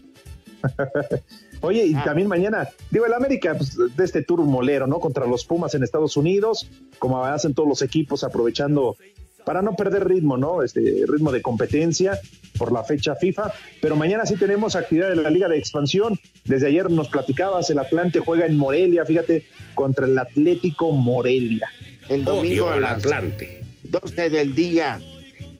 Oye, 1.61 1.85
y 1.85 1.93
también 1.93 2.27
mañana, 2.27 2.67
digo, 2.91 3.05
el 3.05 3.13
América 3.13 3.53
pues, 3.55 3.77
de 3.95 4.03
este 4.05 4.21
tour 4.23 4.41
molero, 4.43 4.87
¿no? 4.87 4.99
Contra 4.99 5.25
los 5.25 5.45
Pumas 5.45 5.73
en 5.75 5.83
Estados 5.83 6.15
Unidos, 6.17 6.69
como 6.99 7.23
hacen 7.25 7.53
todos 7.53 7.67
los 7.67 7.81
equipos, 7.81 8.23
aprovechando 8.25 8.95
para 9.45 9.61
no 9.61 9.75
perder 9.75 10.07
ritmo, 10.07 10.37
¿no? 10.37 10.63
Este 10.63 11.03
ritmo 11.07 11.31
de 11.31 11.41
competencia 11.41 12.19
por 12.57 12.71
la 12.71 12.83
fecha 12.83 13.15
FIFA. 13.15 13.51
Pero 13.81 13.95
mañana 13.95 14.25
sí 14.25 14.35
tenemos 14.35 14.75
actividad 14.75 15.09
de 15.09 15.15
la 15.15 15.29
Liga 15.29 15.47
de 15.47 15.57
Expansión. 15.57 16.19
Desde 16.45 16.67
ayer 16.67 16.89
nos 16.89 17.07
platicabas, 17.09 17.69
el 17.69 17.79
Atlante 17.79 18.19
juega 18.19 18.45
en 18.45 18.57
Morelia, 18.57 19.05
fíjate, 19.05 19.45
contra 19.75 20.05
el 20.05 20.17
Atlético 20.17 20.91
Morelia. 20.91 21.69
El 22.09 22.25
domingo 22.25 22.65
Odio 22.65 22.73
al 22.73 22.85
Atlante. 22.85 23.63
12 23.83 24.29
del 24.29 24.55
día. 24.55 24.99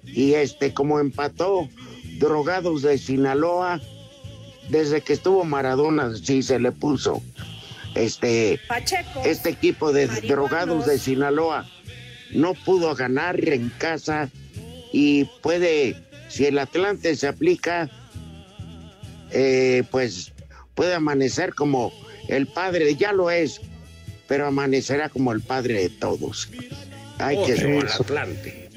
Y 0.04 0.34
este, 0.34 0.74
como 0.74 1.00
empató 1.00 1.70
Drogados 2.20 2.82
de 2.82 2.98
Sinaloa, 2.98 3.80
desde 4.70 5.02
que 5.02 5.14
estuvo 5.14 5.44
Maradona, 5.46 6.16
sí 6.16 6.44
se 6.44 6.60
le 6.60 6.72
puso. 6.72 7.22
Este, 7.96 8.60
Pacheco. 8.68 9.22
este 9.26 9.50
equipo 9.50 9.92
de. 9.92 10.08
Drogados 10.08 10.86
de 10.86 11.00
Sinaloa 11.00 11.66
no 12.34 12.54
pudo 12.54 12.96
ganar 12.96 13.44
en 13.48 13.70
casa 13.70 14.30
y 14.92 15.26
puede, 15.42 15.96
si 16.28 16.46
el 16.46 16.60
Atlante 16.60 17.16
se 17.16 17.28
aplica, 17.28 17.90
eh, 19.32 19.84
pues 19.92 20.34
puede 20.76 20.94
amanecer 20.94 21.54
como 21.54 21.92
el 22.28 22.48
padre, 22.48 22.96
ya 22.96 23.12
lo 23.12 23.30
es, 23.30 23.62
pero 24.28 24.48
amanecerá 24.48 25.10
como 25.10 25.32
el 25.32 25.42
padre 25.42 25.76
de 25.82 25.90
todos. 25.90 26.50
Hay 27.18 27.38
que 27.44 27.54
eso. 27.54 28.04
Atlante. 28.04 28.70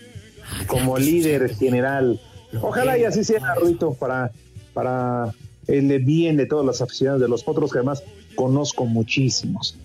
como 0.66 0.98
líder 0.98 1.54
general. 1.54 2.20
Ojalá 2.60 2.98
y 2.98 3.04
así 3.04 3.24
sea, 3.24 3.54
Ruito, 3.54 3.94
para, 3.94 4.32
para 4.74 5.32
el 5.66 5.98
bien 6.00 6.36
de 6.36 6.46
todas 6.46 6.66
las 6.66 6.82
aficionados 6.82 7.20
de 7.20 7.28
los 7.28 7.44
potros, 7.44 7.70
que 7.70 7.78
además 7.78 8.02
conozco 8.34 8.84
muchísimos. 8.84 9.76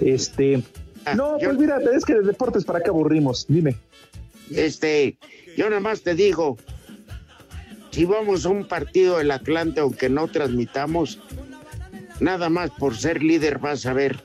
Este, 0.00 0.62
no, 1.14 1.36
pues 1.38 1.58
mira, 1.58 1.78
es 1.94 2.04
que 2.04 2.14
de 2.14 2.22
deportes 2.22 2.64
para 2.64 2.80
qué 2.80 2.88
aburrimos, 2.90 3.46
dime. 3.48 3.76
Este, 4.50 5.18
yo 5.56 5.68
nada 5.68 5.80
más 5.80 6.02
te 6.02 6.14
digo, 6.14 6.56
si 7.90 8.04
vamos 8.04 8.44
a 8.46 8.50
un 8.50 8.66
partido 8.66 9.18
del 9.18 9.30
Atlante, 9.30 9.80
aunque 9.80 10.08
no 10.08 10.28
transmitamos, 10.28 11.18
nada 12.20 12.48
más 12.48 12.70
por 12.70 12.96
ser 12.96 13.22
líder 13.22 13.58
vas 13.58 13.86
a 13.86 13.92
ver, 13.92 14.20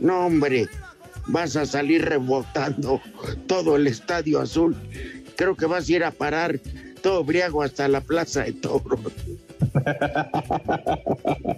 no 0.00 0.26
hombre, 0.26 0.66
vas 1.26 1.56
a 1.56 1.66
salir 1.66 2.04
rebotando 2.04 3.00
todo 3.46 3.76
el 3.76 3.86
estadio 3.86 4.40
azul. 4.40 4.76
Creo 5.36 5.56
que 5.56 5.66
vas 5.66 5.88
a 5.88 5.92
ir 5.92 6.04
a 6.04 6.10
parar 6.10 6.60
todo 7.02 7.24
briago 7.24 7.62
hasta 7.62 7.88
la 7.88 8.00
plaza 8.00 8.44
de 8.44 8.52
toros. 8.52 9.00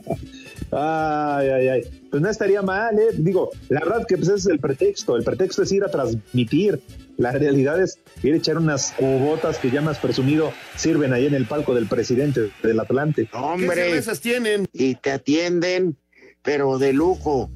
Ay, 0.79 1.49
ay, 1.49 1.69
ay. 1.69 1.83
Pues 2.11 2.23
no 2.23 2.29
estaría 2.29 2.61
mal, 2.61 2.99
¿eh? 2.99 3.09
Digo, 3.15 3.51
la 3.71 3.81
verdad 3.81 4.07
que 4.07 4.17
pues 4.17 4.29
ese 4.29 4.37
es 4.39 4.47
el 4.47 4.59
pretexto. 4.59 5.17
El 5.17 5.25
pretexto 5.25 5.63
es 5.63 5.73
ir 5.73 5.83
a 5.85 5.91
transmitir. 5.91 6.81
La 7.17 7.33
realidad 7.33 7.81
es 7.83 7.99
ir 8.23 8.35
a 8.35 8.37
echar 8.37 8.59
unas 8.59 8.93
cubotas 8.93 9.57
que 9.59 9.71
ya 9.71 9.81
más 9.81 9.99
presumido 9.99 10.53
sirven 10.77 11.15
ahí 11.15 11.25
en 11.25 11.33
el 11.35 11.47
palco 11.47 11.75
del 11.75 11.87
presidente 11.87 12.51
del 12.63 12.79
Atlante. 12.79 13.27
Hombre, 13.33 14.03
tienen? 14.21 14.67
Y 14.75 14.97
te 14.97 15.13
atienden, 15.13 15.97
pero 16.43 16.79
de 16.79 16.93
lujo, 16.93 17.51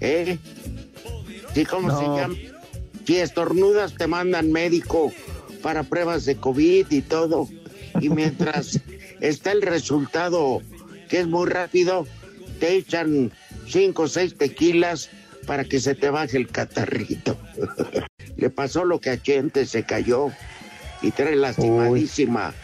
¿eh? 0.00 0.38
¿Sí 1.54 1.64
cómo 1.64 1.88
No. 1.88 1.98
se 1.98 2.04
llama? 2.20 2.34
Si 3.06 3.16
estornudas 3.16 3.94
te 3.94 4.08
mandan 4.08 4.50
médico 4.50 5.12
para 5.62 5.84
pruebas 5.84 6.24
de 6.24 6.36
COVID 6.36 6.86
y 6.90 7.02
todo. 7.02 7.48
Y 8.00 8.08
mientras 8.08 8.80
está 9.20 9.52
el 9.52 9.62
resultado, 9.62 10.60
que 11.08 11.20
es 11.20 11.28
muy 11.28 11.48
rápido, 11.48 12.06
te 12.58 12.74
echan 12.74 13.32
cinco 13.66 14.02
o 14.02 14.08
seis 14.08 14.36
tequilas 14.36 15.10
para 15.46 15.64
que 15.64 15.80
se 15.80 15.94
te 15.94 16.10
baje 16.10 16.36
el 16.36 16.48
catarrito. 16.48 17.36
Le 18.36 18.50
pasó 18.50 18.84
lo 18.84 19.00
que 19.00 19.10
a 19.10 19.22
Chente 19.22 19.66
se 19.66 19.84
cayó 19.84 20.30
y 21.02 21.10
trae 21.10 21.36
lastimadísima 21.36 22.54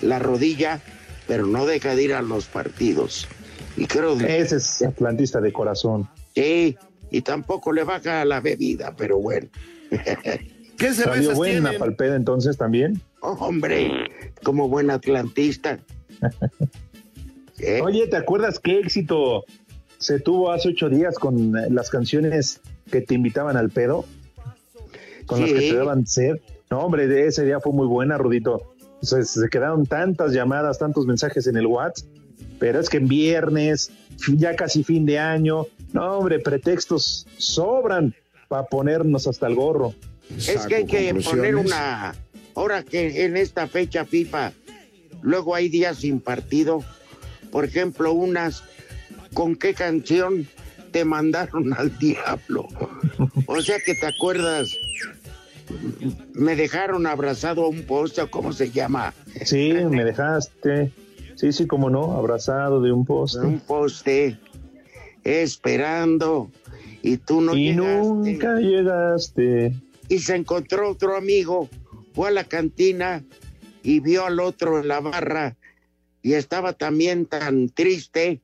la 0.00 0.18
rodilla, 0.18 0.80
pero 1.28 1.46
no 1.46 1.66
deja 1.66 1.94
de 1.94 2.02
ir 2.02 2.14
a 2.14 2.22
los 2.22 2.46
partidos. 2.46 3.28
Y 3.76 3.86
creo 3.86 4.16
que 4.18 4.38
Ese 4.38 4.56
es 4.56 4.82
atlantista 4.82 5.40
de 5.40 5.52
corazón. 5.52 6.08
sí, 6.34 6.76
y 7.10 7.20
tampoco 7.20 7.72
le 7.72 7.84
baja 7.84 8.24
la 8.24 8.40
bebida, 8.40 8.94
pero 8.96 9.18
bueno. 9.18 9.48
¿Qué 10.78 10.94
Salió 10.94 11.34
buena 11.34 11.72
palpeda 11.78 12.16
entonces 12.16 12.56
también. 12.56 13.00
Hombre, 13.20 14.10
como 14.42 14.68
buen 14.68 14.90
atlantista. 14.90 15.78
¿Eh? 17.62 17.80
Oye, 17.80 18.08
¿te 18.08 18.16
acuerdas 18.16 18.58
qué 18.58 18.80
éxito 18.80 19.44
se 19.98 20.18
tuvo 20.18 20.50
hace 20.50 20.70
ocho 20.70 20.88
días 20.88 21.18
con 21.18 21.56
eh, 21.56 21.68
las 21.70 21.90
canciones 21.90 22.60
que 22.90 23.00
te 23.00 23.14
invitaban 23.14 23.56
al 23.56 23.70
pedo? 23.70 24.04
Con 25.26 25.40
las 25.40 25.52
que 25.52 25.70
te 25.70 25.76
daban 25.76 26.06
sed. 26.06 26.36
No, 26.70 26.80
hombre, 26.80 27.06
de 27.06 27.28
ese 27.28 27.44
día 27.44 27.60
fue 27.60 27.72
muy 27.72 27.86
buena, 27.86 28.18
Rudito. 28.18 28.74
Se, 29.00 29.24
se 29.24 29.48
quedaron 29.48 29.86
tantas 29.86 30.32
llamadas, 30.32 30.78
tantos 30.78 31.06
mensajes 31.06 31.46
en 31.46 31.56
el 31.56 31.66
WhatsApp, 31.66 32.08
pero 32.58 32.80
es 32.80 32.88
que 32.88 32.96
en 32.96 33.08
viernes, 33.08 33.90
ya 34.36 34.56
casi 34.56 34.82
fin 34.82 35.06
de 35.06 35.18
año, 35.18 35.66
no, 35.92 36.18
hombre, 36.18 36.38
pretextos 36.38 37.26
sobran 37.36 38.14
para 38.48 38.64
ponernos 38.66 39.26
hasta 39.26 39.46
el 39.46 39.54
gorro. 39.54 39.94
Es 40.36 40.66
que 40.66 40.76
hay 40.76 40.86
que 40.86 41.14
poner 41.14 41.56
una. 41.56 42.14
Ahora 42.54 42.82
que 42.82 43.24
en 43.24 43.36
esta 43.36 43.66
fecha 43.66 44.04
FIFA, 44.04 44.52
luego 45.22 45.54
hay 45.54 45.68
días 45.68 45.98
sin 45.98 46.20
partido. 46.20 46.84
Por 47.52 47.64
ejemplo, 47.66 48.12
unas. 48.12 48.64
¿Con 49.34 49.54
qué 49.56 49.72
canción 49.72 50.48
te 50.90 51.04
mandaron 51.04 51.72
al 51.74 51.96
diablo? 51.98 52.66
O 53.46 53.60
sea 53.60 53.78
que 53.84 53.94
te 53.94 54.06
acuerdas. 54.06 54.74
Me 56.34 56.56
dejaron 56.56 57.06
abrazado 57.06 57.64
a 57.64 57.68
un 57.68 57.82
poste, 57.82 58.26
¿cómo 58.28 58.52
se 58.52 58.70
llama? 58.70 59.14
Sí, 59.44 59.72
me 59.90 60.04
dejaste. 60.04 60.92
Sí, 61.36 61.52
sí, 61.52 61.66
como 61.66 61.88
no, 61.88 62.12
abrazado 62.16 62.82
de 62.82 62.92
un 62.92 63.06
poste. 63.06 63.40
Un 63.40 63.60
poste, 63.60 64.38
esperando, 65.24 66.50
y 67.02 67.16
tú 67.16 67.40
no 67.40 67.54
y 67.54 67.72
llegaste. 67.72 68.06
nunca 68.06 68.56
llegaste. 68.56 69.74
y 70.08 70.18
se 70.18 70.36
encontró 70.36 70.90
otro 70.90 71.16
amigo, 71.16 71.70
fue 72.14 72.28
a 72.28 72.32
la 72.32 72.44
cantina 72.44 73.24
y 73.82 74.00
vio 74.00 74.26
al 74.26 74.40
otro 74.40 74.80
en 74.80 74.88
la 74.88 75.00
barra 75.00 75.56
y 76.22 76.34
estaba 76.34 76.72
también 76.72 77.26
tan 77.26 77.68
triste. 77.68 78.40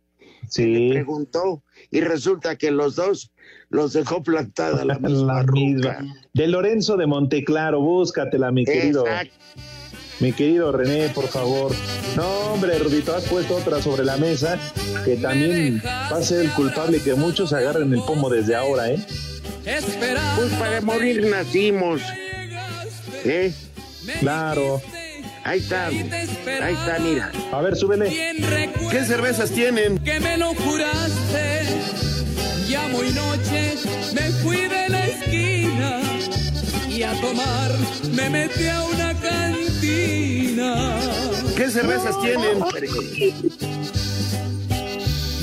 Sí. 0.48 0.88
Preguntó 0.90 1.62
y 1.90 2.00
resulta 2.00 2.56
que 2.56 2.70
los 2.70 2.96
dos 2.96 3.32
los 3.70 3.92
dejó 3.92 4.22
plantada 4.22 4.84
la 4.84 4.98
misma 4.98 5.42
La 5.44 5.52
misma. 5.52 5.98
De 6.32 6.46
Lorenzo 6.46 6.96
de 6.96 7.06
Monteclaro, 7.06 7.80
búscatela, 7.80 8.50
mi 8.50 8.64
querido. 8.64 9.06
Exacto. 9.06 9.34
Mi 10.20 10.32
querido 10.32 10.72
René, 10.72 11.10
por 11.10 11.28
favor. 11.28 11.72
No, 12.16 12.52
hombre, 12.52 12.76
Rudito, 12.78 13.14
has 13.14 13.24
puesto 13.28 13.54
otra 13.56 13.80
sobre 13.80 14.04
la 14.04 14.16
mesa 14.16 14.58
que 15.04 15.16
también 15.16 15.80
va 15.84 16.16
a 16.16 16.22
ser 16.22 16.40
el 16.40 16.50
culpable 16.52 17.00
que 17.00 17.14
muchos 17.14 17.52
agarren 17.52 17.92
el 17.92 18.02
pomo 18.02 18.28
desde 18.28 18.56
ahora, 18.56 18.90
¿eh? 18.90 18.98
Pues 19.64 20.52
para 20.58 20.80
morir 20.80 21.26
nacimos. 21.28 22.00
¿Eh? 23.24 23.52
Claro. 24.20 24.80
Ahí 25.48 25.60
está, 25.60 25.86
ahí 25.86 26.74
está, 26.74 26.98
mira. 26.98 27.32
A 27.52 27.62
ver, 27.62 27.74
súbele. 27.74 28.10
¿Qué 28.90 29.04
cervezas 29.06 29.50
tienen? 29.50 29.98
Que 30.00 30.20
me 30.20 30.36
lo 30.36 30.52
juraste. 30.54 31.62
Ya 32.68 32.86
muy 32.88 33.08
noche 33.12 33.76
me 34.12 34.30
fui 34.42 34.68
de 34.68 34.88
la 34.90 35.06
esquina 35.06 36.02
y 36.86 37.02
a 37.02 37.18
tomar 37.22 37.72
me 38.12 38.28
metí 38.28 38.66
a 38.66 38.82
una 38.82 39.14
cantina. 39.14 40.98
¿Qué 41.56 41.70
cervezas 41.70 42.20
tienen? 42.20 42.58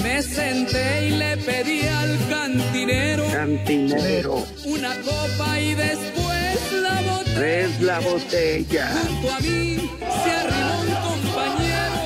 Me 0.03 0.21
senté 0.21 1.07
y 1.07 1.11
le 1.17 1.38
pedí 1.38 1.88
al 1.88 2.29
cantinero, 2.29 3.25
Cantinero, 3.32 4.45
una 4.65 4.93
copa 5.01 5.59
y 5.59 5.73
después 5.73 6.34
la 6.81 7.01
botella. 7.01 7.59
es 7.65 7.81
la 7.81 7.99
botella. 7.99 8.87
Junto 9.07 9.33
a 9.33 9.39
mí 9.39 9.89
se 9.99 10.31
arrimó 10.31 10.79
un 10.81 11.21
compañero 11.21 11.99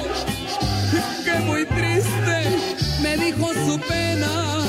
que 1.23 1.39
muy 1.39 1.65
triste 1.65 2.37
me 3.01 3.17
dijo 3.17 3.53
su 3.53 3.79
pena. 3.79 4.65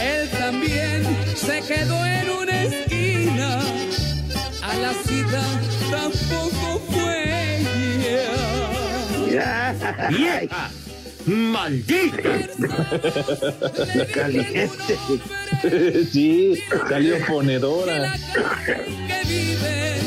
Él 0.00 0.28
también 0.30 1.04
se 1.36 1.60
quedó 1.62 2.04
en 2.04 2.30
una 2.30 2.62
esquina. 2.64 3.60
A 4.62 4.74
la 4.76 4.92
cita 4.92 5.42
tampoco 5.90 6.80
fue. 6.90 7.58
Mira. 9.28 9.74
¡Vieja! 10.10 10.70
¡Maldita! 11.28 12.48
Caliente. 14.14 14.96
sí, 16.10 16.54
salió 16.88 17.16
ponedora. 17.26 18.14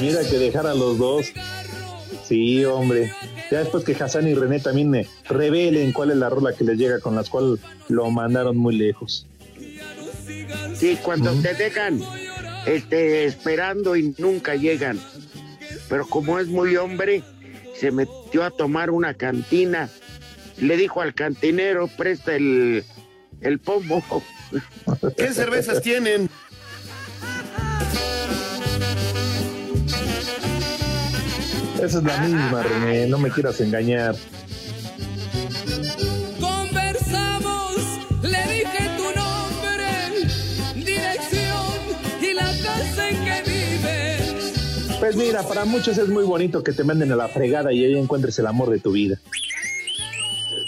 Mira 0.02 0.22
que 0.30 0.38
dejar 0.40 0.68
a 0.68 0.74
los 0.74 0.98
dos. 0.98 1.28
Sí, 2.28 2.66
hombre. 2.66 3.12
Ya 3.52 3.60
después 3.60 3.84
que 3.84 3.94
Hassan 3.94 4.28
y 4.28 4.34
René 4.34 4.60
también 4.60 4.90
me 4.90 5.08
revelen 5.28 5.92
cuál 5.92 6.12
es 6.12 6.18
la 6.18 6.30
rola 6.30 6.54
que 6.54 6.64
les 6.64 6.78
llega 6.78 7.00
con 7.00 7.16
las 7.16 7.30
cuales 7.30 7.60
lo 7.90 8.10
mandaron 8.10 8.58
muy 8.58 8.76
lejos. 8.76 9.28
Sí, 10.74 10.98
cuando 11.04 11.34
te 11.34 11.54
dejan 11.54 12.02
este, 12.66 13.26
esperando 13.26 13.96
y 13.96 14.16
nunca 14.18 14.56
llegan. 14.56 15.00
Pero 15.90 16.08
como 16.08 16.40
es 16.40 16.48
muy 16.48 16.76
hombre, 16.78 17.24
se 17.76 17.92
metió 17.92 18.44
a 18.44 18.52
tomar 18.52 18.90
una 18.90 19.14
cantina. 19.14 19.90
Le 20.58 20.78
dijo 20.78 21.02
al 21.02 21.14
cantinero, 21.14 21.88
presta 21.88 22.36
el, 22.36 22.84
el 23.42 23.60
pomo. 23.60 24.04
¿Qué 25.18 25.34
cervezas 25.34 25.82
tienen? 25.82 26.30
Esa 31.82 31.98
es 31.98 32.04
la 32.04 32.18
misma, 32.20 32.62
René, 32.62 33.08
no 33.08 33.18
me 33.18 33.32
quieras 33.32 33.60
engañar. 33.60 34.16
Conversamos, 36.40 37.76
le 38.22 38.42
dije 38.54 38.90
tu 38.98 39.04
nombre, 39.20 39.90
dirección 40.76 41.74
y 42.22 42.34
la 42.34 42.46
casa 42.64 43.10
en 43.10 43.26
que 43.26 43.42
vives. 43.50 44.54
Pues 45.00 45.16
mira, 45.16 45.42
para 45.42 45.66
muchos 45.66 45.98
es 45.98 46.08
muy 46.08 46.24
bonito 46.24 46.64
que 46.64 46.72
te 46.72 46.84
manden 46.84 47.12
a 47.14 47.16
la 47.16 47.28
fregada 47.30 47.74
y 47.74 47.84
ahí 47.84 47.98
encuentres 47.98 48.38
el 48.38 48.46
amor 48.46 48.70
de 48.70 48.80
tu 48.80 48.92
vida. 48.92 49.20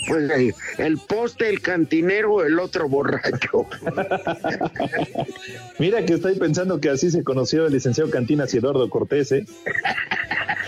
Pues 0.08 0.30
el, 0.32 0.54
el 0.78 0.98
poste, 0.98 1.50
el 1.50 1.62
cantinero, 1.62 2.44
el 2.44 2.60
otro 2.60 2.90
borracho. 2.90 3.66
Mira 5.80 6.06
que 6.06 6.14
estoy 6.14 6.36
pensando 6.38 6.80
que 6.80 6.90
así 6.90 7.10
se 7.12 7.24
conoció 7.24 7.66
el 7.68 7.74
licenciado 7.74 8.10
Cantinas 8.10 8.54
y 8.54 8.58
Eduardo 8.58 8.90
Cortés, 8.90 9.32
¿eh? 9.32 9.46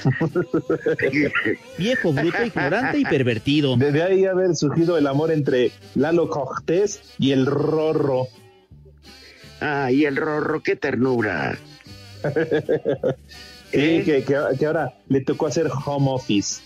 Viejo, 1.77 2.13
bruto, 2.13 2.43
ignorante 2.45 2.99
y 2.99 3.05
pervertido. 3.05 3.75
Desde 3.77 4.03
ahí 4.03 4.25
haber 4.25 4.55
surgido 4.55 4.97
el 4.97 5.07
amor 5.07 5.31
entre 5.31 5.71
Lalo 5.95 6.29
Cortés 6.29 7.01
y 7.17 7.31
el 7.31 7.45
Rorro. 7.45 8.27
Ah, 9.61 9.89
y 9.91 10.05
el 10.05 10.15
rorro, 10.17 10.61
qué 10.61 10.75
ternura. 10.75 11.57
Sí, 13.71 14.03
que, 14.05 14.23
que- 14.23 14.37
que 14.57 14.65
ahora 14.67 14.93
le 15.09 15.19
tocó 15.21 15.47
hacer 15.47 15.67
home 15.85 16.07
office. 16.11 16.61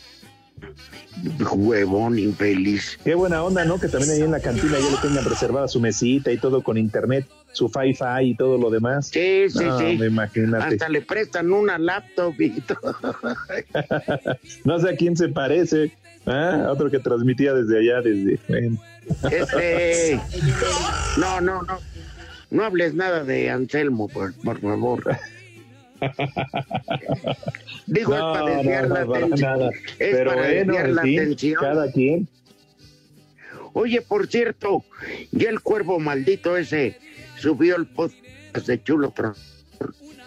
Huevón 1.51 2.17
infeliz. 2.17 2.97
Qué 3.03 3.15
buena 3.15 3.43
onda, 3.43 3.65
¿no? 3.65 3.79
Que 3.79 3.87
también 3.87 4.11
ahí 4.13 4.21
en 4.21 4.31
la 4.31 4.39
cantina 4.39 4.77
ya 4.79 4.89
le 4.91 4.97
tengan 4.97 5.25
reservada 5.25 5.67
su 5.67 5.79
mesita 5.79 6.31
y 6.31 6.37
todo 6.37 6.63
con 6.63 6.77
internet, 6.77 7.25
su 7.51 7.67
fi-fi 7.69 8.21
y 8.31 8.35
todo 8.35 8.57
lo 8.57 8.69
demás. 8.69 9.07
Sí, 9.07 9.45
sí, 9.49 9.63
No, 9.63 9.79
sí. 9.79 9.85
imagínate. 9.85 10.75
Hasta 10.75 10.89
le 10.89 11.01
prestan 11.01 11.51
una 11.51 11.77
laptop 11.77 12.39
y 12.39 12.61
todo. 12.61 12.95
no 14.63 14.79
sé 14.79 14.89
a 14.89 14.95
quién 14.95 15.17
se 15.17 15.29
parece. 15.29 15.91
¿ah? 16.25 16.67
Otro 16.69 16.89
que 16.89 16.99
transmitía 16.99 17.53
desde 17.53 17.79
allá, 17.79 18.01
desde... 18.01 18.39
Este. 19.31 20.19
No, 21.17 21.41
no, 21.41 21.63
no. 21.63 21.79
No 22.51 22.63
hables 22.63 22.93
nada 22.95 23.23
de 23.23 23.49
Anselmo, 23.49 24.07
por, 24.07 24.33
por 24.35 24.59
favor. 24.59 25.03
Digo, 27.87 28.13
es 28.15 28.19
para 28.21 28.45
desviar 28.57 28.87
la 28.87 29.05
para 29.05 29.25
atención. 29.25 29.39
nada. 29.59 29.69
Es 29.71 29.97
Pero 29.97 30.29
para 30.31 30.41
bueno, 30.47 30.73
desviar 30.73 30.89
la 30.89 31.01
atención. 31.01 31.61
cada 31.61 31.91
quien. 31.91 32.27
Oye, 33.73 34.01
por 34.01 34.27
cierto, 34.27 34.83
ya 35.31 35.49
el 35.49 35.61
cuervo 35.61 35.99
maldito 35.99 36.57
ese 36.57 36.97
subió 37.37 37.75
el 37.75 37.85
podcast 37.87 38.67
de 38.67 38.81
Chulo 38.83 39.11
Tron. 39.11 39.33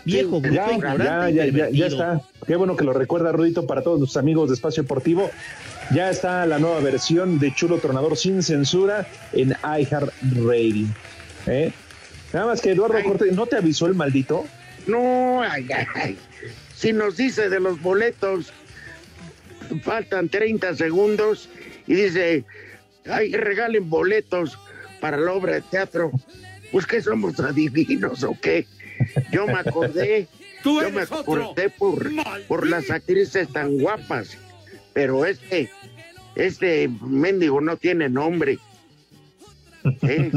Viejo, 0.04 0.40
Ya, 0.42 0.50
ya, 0.50 0.68
ya, 0.80 1.30
ya, 1.30 1.46
ya 1.46 1.52
pervertido. 1.52 1.86
está. 1.86 2.20
Qué 2.46 2.56
bueno 2.56 2.76
que 2.76 2.84
lo 2.84 2.92
recuerda, 2.92 3.30
Rudito, 3.30 3.66
para 3.66 3.82
todos 3.82 3.98
nuestros 4.00 4.20
amigos 4.20 4.48
de 4.48 4.54
Espacio 4.54 4.82
Deportivo. 4.82 5.30
Ya 5.94 6.10
está 6.10 6.44
la 6.46 6.58
nueva 6.58 6.80
versión 6.80 7.38
de 7.38 7.54
Chulo 7.54 7.78
Tronador 7.78 8.16
sin 8.16 8.42
censura 8.42 9.06
en 9.32 9.50
iHeartRadio. 9.62 10.86
¿eh? 11.46 11.72
Nada 12.32 12.46
más 12.46 12.60
que 12.60 12.72
Eduardo 12.72 12.96
Cortés, 13.04 13.32
¿no 13.34 13.46
te 13.46 13.56
avisó 13.56 13.86
el 13.86 13.94
maldito? 13.94 14.44
No, 14.86 15.42
ay, 15.42 15.68
ay. 15.94 16.18
Si 16.74 16.92
nos 16.92 17.16
dice 17.16 17.48
de 17.48 17.60
los 17.60 17.80
boletos, 17.80 18.52
faltan 19.82 20.28
30 20.28 20.74
segundos 20.74 21.48
y 21.86 21.94
dice, 21.94 22.44
ay, 23.06 23.32
regalen 23.32 23.88
boletos 23.88 24.58
para 25.00 25.16
la 25.16 25.32
obra 25.32 25.54
de 25.54 25.62
teatro. 25.62 26.10
Pues 26.70 26.86
que 26.86 27.02
somos 27.02 27.38
adivinos 27.38 28.22
o 28.22 28.36
qué. 28.40 28.66
Yo 29.30 29.46
me 29.46 29.58
acordé, 29.58 30.26
Tú 30.62 30.80
yo 30.80 30.90
me 30.90 31.02
acordé 31.02 31.70
por, 31.70 32.08
por 32.46 32.66
las 32.68 32.90
actrices 32.90 33.48
tan 33.48 33.78
guapas, 33.78 34.38
pero 34.92 35.26
este, 35.26 35.70
este 36.36 36.88
mendigo 37.04 37.60
no 37.60 37.76
tiene 37.76 38.08
nombre. 38.08 38.58
¿Eh? 40.02 40.30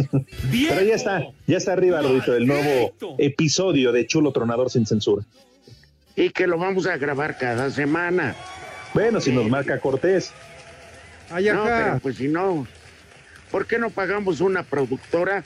Pero 0.70 0.82
ya 0.82 0.96
está, 0.96 1.28
ya 1.48 1.58
está 1.58 1.74
arriba, 1.74 2.02
Rudito, 2.02 2.36
el 2.36 2.48
nuevo 2.48 2.94
episodio 3.18 3.92
de 3.92 4.08
Chulo 4.08 4.32
Tronador 4.32 4.70
sin 4.70 4.86
censura. 4.86 5.24
Y 6.16 6.30
que 6.30 6.48
lo 6.48 6.58
vamos 6.58 6.88
a 6.88 6.98
grabar 6.98 7.38
cada 7.38 7.70
semana. 7.70 8.36
Bueno, 8.94 9.20
si 9.20 9.32
nos 9.32 9.50
marca 9.50 9.80
Cortés. 9.80 10.32
no, 11.30 11.64
pero 11.66 12.00
pues 12.02 12.16
si 12.18 12.28
no, 12.28 12.66
¿por 13.52 13.66
qué 13.66 13.78
no 13.78 13.90
pagamos 13.90 14.42
una 14.42 14.64
productora 14.64 15.44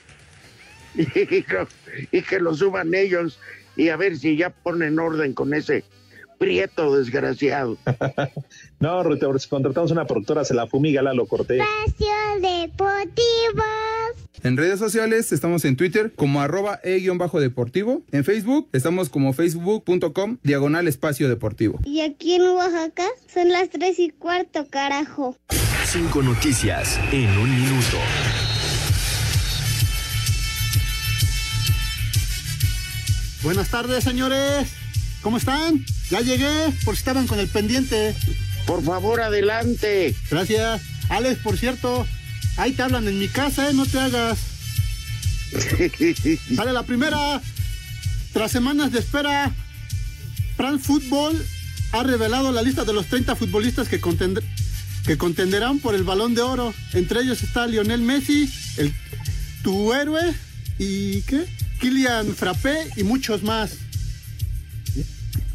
y 0.96 2.22
que 2.22 2.40
lo 2.40 2.56
suban 2.56 2.94
ellos 2.94 3.40
y 3.76 3.90
a 3.90 3.98
ver 3.98 4.18
si 4.18 4.36
ya 4.36 4.50
ponen 4.50 5.00
orden 5.00 5.34
con 5.34 5.54
ese 5.54 5.84
prieto 6.40 6.96
desgraciado? 6.96 7.78
No, 8.82 9.04
Rudito, 9.04 9.38
si 9.38 9.50
contratamos 9.50 9.92
una 9.92 10.06
productora, 10.06 10.46
se 10.46 10.54
la 10.54 10.66
fumiga 10.66 11.02
Lalo 11.02 11.26
Cortés. 11.26 11.62
Espacio 11.86 12.08
Deportivo. 12.40 13.64
En 14.42 14.56
redes 14.56 14.80
sociales 14.80 15.34
estamos 15.34 15.66
en 15.66 15.76
Twitter 15.76 16.14
como 16.16 16.40
arroba 16.40 16.80
e-deportivo. 16.84 18.04
En 18.14 18.24
Facebook 18.24 18.70
estamos 18.72 19.10
como 19.10 19.34
facebook.com 19.34 20.38
diagonal 20.44 20.88
espacio 20.88 21.28
deportivo. 21.28 21.80
Y 21.84 22.00
aquí 22.00 22.36
en 22.36 22.44
Oaxaca 22.44 23.06
son 23.34 23.50
las 23.50 23.70
tres 23.70 24.00
y 24.00 24.12
cuarto, 24.12 24.66
carajo. 24.70 25.36
Cinco 25.84 26.24
noticias 26.24 26.98
en 27.12 27.38
un 27.38 27.50
minuto. 27.54 27.98
Buenas 33.44 33.70
tardes, 33.70 34.06
señores. 34.06 34.79
¿Cómo 35.22 35.38
están? 35.38 35.86
Ya 36.10 36.22
llegué, 36.22 36.72
por 36.86 36.96
si 36.96 37.00
estaban 37.00 37.28
con 37.28 37.40
el 37.40 37.48
pendiente. 37.48 38.16
Por 38.66 38.84
favor, 38.84 39.22
adelante. 39.22 40.16
Gracias. 40.30 40.82
Alex, 41.10 41.40
por 41.42 41.58
cierto, 41.58 42.06
ahí 42.58 42.72
te 42.74 42.82
hablan 42.84 43.08
en 43.08 43.20
mi 43.20 43.28
casa, 43.28 43.70
¿eh? 43.70 43.74
No 43.74 43.86
te 43.86 44.00
hagas. 44.00 44.38
Sale 46.56 46.74
la 46.74 46.84
primera. 46.84 47.42
Tras 48.34 48.52
semanas 48.52 48.92
de 48.92 49.00
espera, 49.00 49.52
France 50.56 50.86
Football 50.86 51.44
ha 51.92 52.04
revelado 52.04 52.52
la 52.52 52.62
lista 52.62 52.86
de 52.86 52.94
los 52.94 53.08
30 53.08 53.36
futbolistas 53.36 53.88
que, 53.88 54.00
contend- 54.00 54.44
que 55.06 55.18
contenderán 55.18 55.80
por 55.80 55.96
el 55.96 56.04
balón 56.04 56.36
de 56.36 56.42
oro. 56.42 56.74
Entre 56.94 57.22
ellos 57.22 57.42
está 57.42 57.66
Lionel 57.66 58.02
Messi, 58.02 58.48
el, 58.78 58.94
tu 59.64 59.94
héroe, 59.94 60.34
y 60.78 61.22
¿qué? 61.24 61.46
Kylian 61.82 62.36
Frappé 62.36 62.88
y 62.98 63.04
muchos 63.04 63.42
más. 63.42 63.72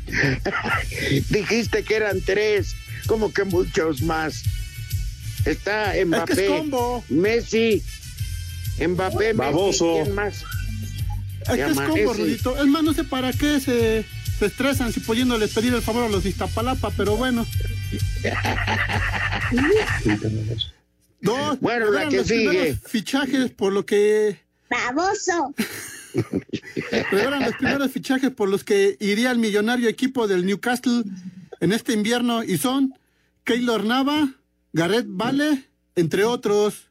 Dijiste 1.31 1.83
que 1.85 1.97
eran 1.97 2.21
tres, 2.21 2.75
como 3.07 3.33
que 3.33 3.45
muchos 3.45 4.03
más. 4.03 4.43
Está 5.45 5.93
Es 5.93 5.99
que 5.99 6.05
Mbappé, 6.07 6.45
es 6.45 6.51
combo. 6.51 7.05
Messi, 7.09 7.83
Mbappé, 8.79 9.35
Messi, 9.35 9.37
Baboso. 9.37 10.01
¿quién 10.03 10.15
más? 10.15 10.45
Es 11.43 11.49
que 11.49 11.63
es 11.63 11.77
más, 11.77 11.89
combo. 11.89 12.15
Rudito. 12.15 12.57
Es 12.57 12.67
más, 12.67 12.83
no 12.83 12.95
sé 12.95 13.05
para 13.05 13.33
qué 13.33 13.61
se, 13.61 14.05
se 14.39 14.47
estresan 14.47 14.93
si 14.93 15.01
pudiéndoles 15.01 15.53
pedir 15.53 15.75
el 15.75 15.83
favor 15.83 16.05
a 16.05 16.09
los 16.09 16.25
de 16.25 16.31
Iztapalapa, 16.31 16.91
pero 16.91 17.17
bueno. 17.17 17.47
Dos. 21.21 21.59
Bueno, 21.61 21.91
la 21.91 22.01
eran 22.01 22.11
que 22.11 22.17
los 22.19 22.27
sigue. 22.27 22.79
Fichajes 22.87 23.51
por 23.51 23.73
lo 23.73 23.87
que. 23.87 24.39
Baboso. 24.69 25.55
Eran 27.13 27.43
los 27.43 27.55
primeros 27.57 27.91
fichajes 27.91 28.31
por 28.31 28.49
los 28.49 28.65
que 28.65 28.97
iría 29.01 29.31
el 29.31 29.39
millonario 29.39 29.89
equipo 29.89 30.27
del 30.27 30.45
Newcastle 30.45 31.05
en 31.61 31.73
este 31.73 31.93
invierno 31.93 32.43
y 32.43 32.59
son 32.59 32.95
Keylor 33.45 33.85
Nava, 33.85 34.35
Gareth 34.73 35.07
Bale, 35.09 35.65
entre 35.97 36.25
otros. 36.25 36.91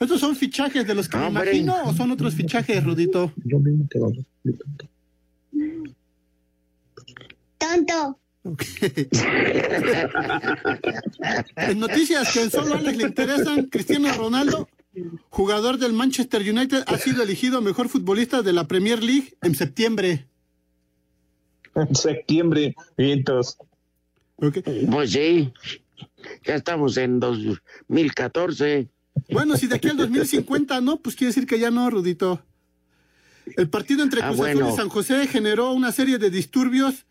¿Estos 0.00 0.20
son 0.20 0.34
fichajes 0.34 0.86
de 0.86 0.94
los 0.94 1.08
que 1.08 1.16
me 1.16 1.26
Hombre. 1.26 1.56
imagino 1.56 1.76
o 1.84 1.94
son 1.94 2.10
otros 2.10 2.34
fichajes, 2.34 2.82
Rudito? 2.82 3.32
Tonto. 7.58 8.18
En 11.56 11.78
noticias 11.78 12.32
que 12.32 12.50
solo 12.50 12.74
a 12.74 12.78
Alex 12.78 12.96
le 12.96 13.04
interesan, 13.04 13.66
Cristiano 13.66 14.12
Ronaldo, 14.14 14.68
jugador 15.30 15.78
del 15.78 15.92
Manchester 15.92 16.42
United, 16.42 16.84
ha 16.86 16.98
sido 16.98 17.22
elegido 17.22 17.60
mejor 17.60 17.88
futbolista 17.88 18.42
de 18.42 18.52
la 18.52 18.66
Premier 18.68 19.02
League 19.02 19.34
en 19.42 19.54
septiembre. 19.54 20.26
En 21.74 21.94
septiembre, 21.94 22.74
vientos. 22.96 23.56
Pues 24.36 25.10
sí, 25.10 25.52
ya 26.44 26.54
estamos 26.56 26.96
en 26.96 27.20
2014. 27.20 28.88
Bueno, 29.30 29.56
si 29.56 29.66
de 29.66 29.76
aquí 29.76 29.88
al 29.88 29.96
2050 29.96 30.80
no, 30.80 30.98
pues 30.98 31.16
quiere 31.16 31.28
decir 31.28 31.46
que 31.46 31.58
ya 31.58 31.70
no, 31.70 31.88
Rudito. 31.90 32.42
El 33.56 33.68
partido 33.68 34.02
entre 34.02 34.22
Ah, 34.22 34.28
Cruz 34.28 34.40
Azul 34.40 34.54
bueno. 34.54 34.72
y 34.72 34.76
San 34.76 34.88
José 34.88 35.26
generó 35.26 35.72
una 35.72 35.92
serie 35.92 36.18
de 36.18 36.30
disturbios 36.30 37.06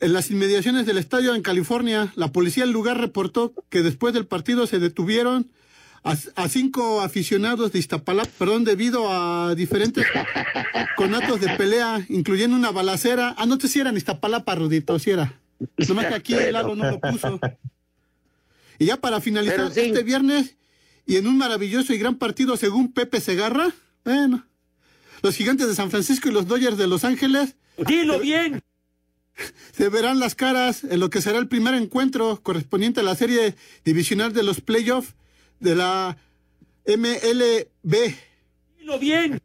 en 0.00 0.12
las 0.12 0.30
inmediaciones 0.30 0.86
del 0.86 0.98
estadio 0.98 1.34
en 1.34 1.42
California. 1.42 2.12
La 2.16 2.32
policía 2.32 2.64
del 2.64 2.72
lugar 2.72 2.98
reportó 3.00 3.52
que 3.68 3.82
después 3.82 4.14
del 4.14 4.26
partido 4.26 4.66
se 4.66 4.78
detuvieron 4.78 5.50
a, 6.04 6.16
a 6.36 6.48
cinco 6.48 7.00
aficionados 7.00 7.72
de 7.72 7.78
Iztapalapa, 7.78 8.30
perdón, 8.38 8.64
debido 8.64 9.10
a 9.10 9.54
diferentes 9.54 10.06
conatos 10.96 11.40
de 11.40 11.48
pelea, 11.56 12.04
incluyendo 12.08 12.54
una 12.56 12.70
balacera. 12.70 13.34
Ah, 13.38 13.46
no 13.46 13.58
te 13.58 13.68
si 13.68 13.80
era 13.80 13.90
en 13.90 13.96
Iztapalapa, 13.96 14.54
Rudito, 14.54 14.98
si 14.98 15.10
era. 15.10 15.40
Nomás 15.88 16.06
que 16.06 16.14
aquí 16.14 16.34
el 16.34 16.52
Lalo 16.52 16.76
no 16.76 16.90
lo 16.90 17.00
puso. 17.00 17.40
Y 18.78 18.86
ya 18.86 18.98
para 18.98 19.20
finalizar 19.20 19.72
este 19.74 20.02
viernes, 20.02 20.56
y 21.06 21.16
en 21.16 21.26
un 21.26 21.38
maravilloso 21.38 21.94
y 21.94 21.98
gran 21.98 22.16
partido 22.16 22.56
según 22.56 22.92
Pepe 22.92 23.20
Segarra, 23.20 23.72
bueno, 24.04 24.46
los 25.22 25.34
gigantes 25.36 25.66
de 25.66 25.74
San 25.74 25.90
Francisco 25.90 26.28
y 26.28 26.32
los 26.32 26.46
Dodgers 26.46 26.76
de 26.76 26.86
Los 26.86 27.04
Ángeles. 27.04 27.56
¡Dilo 27.78 28.20
bien! 28.20 28.62
Se 29.72 29.88
verán 29.88 30.20
las 30.20 30.34
caras 30.34 30.84
en 30.84 31.00
lo 31.00 31.10
que 31.10 31.22
será 31.22 31.38
el 31.38 31.48
primer 31.48 31.74
encuentro 31.74 32.40
correspondiente 32.42 33.00
a 33.00 33.04
la 33.04 33.16
serie 33.16 33.56
divisional 33.84 34.32
de 34.32 34.42
los 34.42 34.60
playoffs 34.60 35.14
de 35.64 35.74
la 35.74 36.16
MLB. 36.86 38.14
¡Dilo 38.78 38.98
bien! 38.98 39.40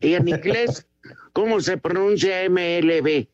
Y 0.00 0.14
en 0.14 0.28
inglés, 0.28 0.84
¿cómo 1.32 1.60
se 1.60 1.78
pronuncia 1.78 2.48
MLB? 2.50 3.28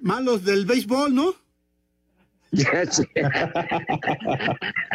Malos 0.00 0.44
del 0.44 0.64
béisbol, 0.66 1.14
¿no? 1.14 1.34
Ya 2.52 2.86
sé. 2.86 3.08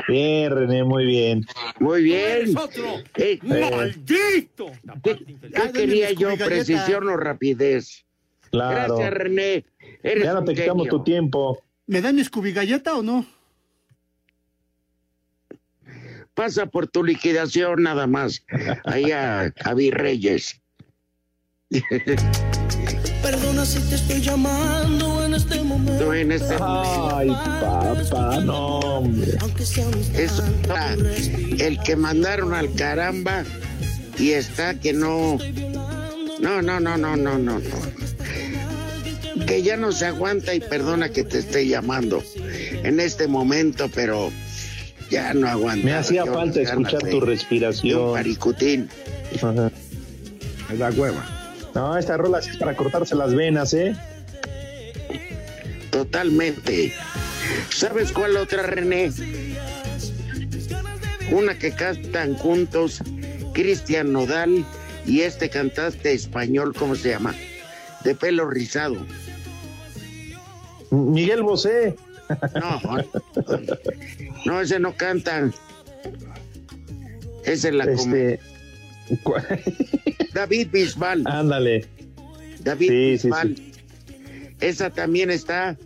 Bien, 0.08 0.52
René, 0.52 0.84
muy 0.84 1.06
bien. 1.06 1.46
Muy 1.80 2.04
bien. 2.04 2.22
¡Eres 2.22 2.56
otro! 2.56 2.84
Eh, 3.16 3.40
¡Maldito! 3.42 4.72
¿Qué 5.04 5.72
quería 5.74 6.12
yo? 6.12 6.38
Precisión 6.38 7.10
o 7.10 7.18
rapidez. 7.18 8.06
Claro. 8.52 8.96
Gracias, 8.96 9.14
René. 9.14 9.66
Eres 10.04 10.24
Ya 10.24 10.34
no 10.34 10.46
te 10.46 10.54
quitamos 10.54 10.88
tu 10.88 11.04
tiempo. 11.04 11.62
¿Me 11.88 12.02
dan 12.02 12.16
mi 12.16 12.24
Scooby 12.24 12.54
galleta 12.54 12.96
o 12.96 13.02
no? 13.02 13.26
Pasa 16.38 16.68
por 16.68 16.86
tu 16.88 17.04
liquidación 17.04 17.82
nada 17.82 18.06
más. 18.06 18.44
Ahí 18.86 19.12
a 19.12 19.52
Javi 19.58 19.90
Reyes. 19.90 20.62
Perdona 23.24 23.66
si 23.66 23.80
te 23.90 23.96
estoy 23.96 24.22
llamando 24.22 25.26
en 25.26 25.34
este 25.34 25.60
momento. 25.64 26.06
No, 26.06 26.14
en 26.14 26.32
este 26.32 26.54
Ay, 26.62 27.30
papá, 27.30 28.40
no, 28.42 28.78
hombre. 28.78 29.32
Es 30.14 30.40
ah, 30.70 30.96
el 31.58 31.80
que 31.82 31.96
mandaron 31.96 32.54
al 32.54 32.72
caramba 32.76 33.44
y 34.20 34.34
está 34.34 34.80
que 34.80 34.94
no. 34.94 35.40
No, 36.40 36.62
no, 36.62 36.80
no, 36.80 36.98
no, 36.98 37.18
no, 37.18 37.40
no, 37.40 37.58
no. 37.58 39.46
Que 39.48 39.64
ya 39.64 39.76
no 39.76 39.92
se 39.92 40.06
aguanta 40.06 40.54
y 40.54 40.60
perdona 40.60 41.10
que 41.10 41.24
te 41.24 41.40
esté 41.40 41.68
llamando 41.68 42.24
en 42.84 43.00
este 43.00 43.28
momento, 43.28 43.90
pero 43.96 44.32
ya 45.10 45.34
no 45.34 45.48
aguanta. 45.48 45.86
Me 45.86 45.94
hacía 45.94 46.26
falta 46.26 46.62
escuchar 46.62 47.02
tu 47.02 47.20
respiración. 47.22 48.14
Paricutín. 48.14 48.90
Ajá. 49.36 49.72
Es 50.72 50.80
la 50.80 50.90
hueva. 50.92 51.26
No, 51.74 51.98
esta 51.98 52.18
rola 52.18 52.42
sí 52.42 52.52
es 52.52 52.58
para 52.58 52.76
cortarse 52.76 53.16
las 53.16 53.34
venas, 53.34 53.74
¿eh? 53.74 53.96
Totalmente. 55.92 56.94
¿Sabes 57.70 58.12
cuál 58.12 58.38
otra, 58.38 58.64
René? 58.64 59.12
Una 61.32 61.58
que 61.58 61.72
cantan 61.72 62.36
juntos 62.36 63.02
Cristian 63.54 64.14
Nodal 64.14 64.66
y 65.06 65.22
este 65.22 65.50
cantante 65.50 66.14
español, 66.14 66.74
¿cómo 66.78 66.96
se 66.96 67.10
llama? 67.10 67.34
De 68.04 68.16
pelo 68.16 68.50
rizado. 68.50 68.98
Miguel 70.92 71.44
Bosé. 71.44 71.96
No, 72.56 72.82
no, 74.48 74.62
ese 74.62 74.80
no 74.80 74.96
canta. 74.96 75.52
Ese 77.44 77.68
es 77.68 77.74
la 77.74 77.84
Este, 77.84 78.40
David 80.34 80.70
Bisbal. 80.72 81.24
Ándale. 81.28 81.86
David 82.62 82.88
Sí, 82.88 83.18
sí, 83.18 83.28
Bisbal. 83.28 83.56
Esa 84.62 84.90
también 84.90 85.32
está 85.32 85.78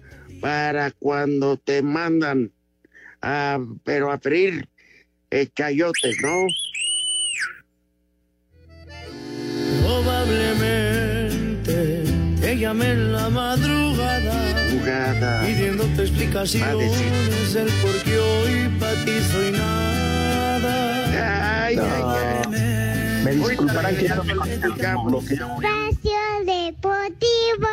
para 0.41 0.91
cuando 0.91 1.57
te 1.57 1.82
mandan 1.82 2.51
a, 3.22 3.57
pero 3.84 4.12
a 4.12 4.20
freír 4.20 4.70
eh, 5.32 5.47
chayotes, 5.55 6.18
¿no? 6.22 6.45
Probablemente 9.84 12.03
te 12.39 12.57
llamé 12.59 12.91
en 12.91 13.14
la 13.14 13.28
madrugada 13.30 13.81
Jugada. 14.82 15.46
pidiéndote 15.46 16.02
explicaciones 16.02 17.54
del 17.54 17.68
por 17.68 17.96
qué 18.04 18.18
hoy 18.18 18.70
para 18.80 18.94
ti 19.06 19.12
soy 19.32 19.52
nada. 19.52 21.66
Ay, 21.66 21.78
Me 23.24 23.32
disculparán 23.32 23.96
que 23.96 24.08
ya 24.08 24.16
no 24.16 24.24
me 24.24 24.34
Espacio 24.34 25.22
Deportivo. 26.46 27.68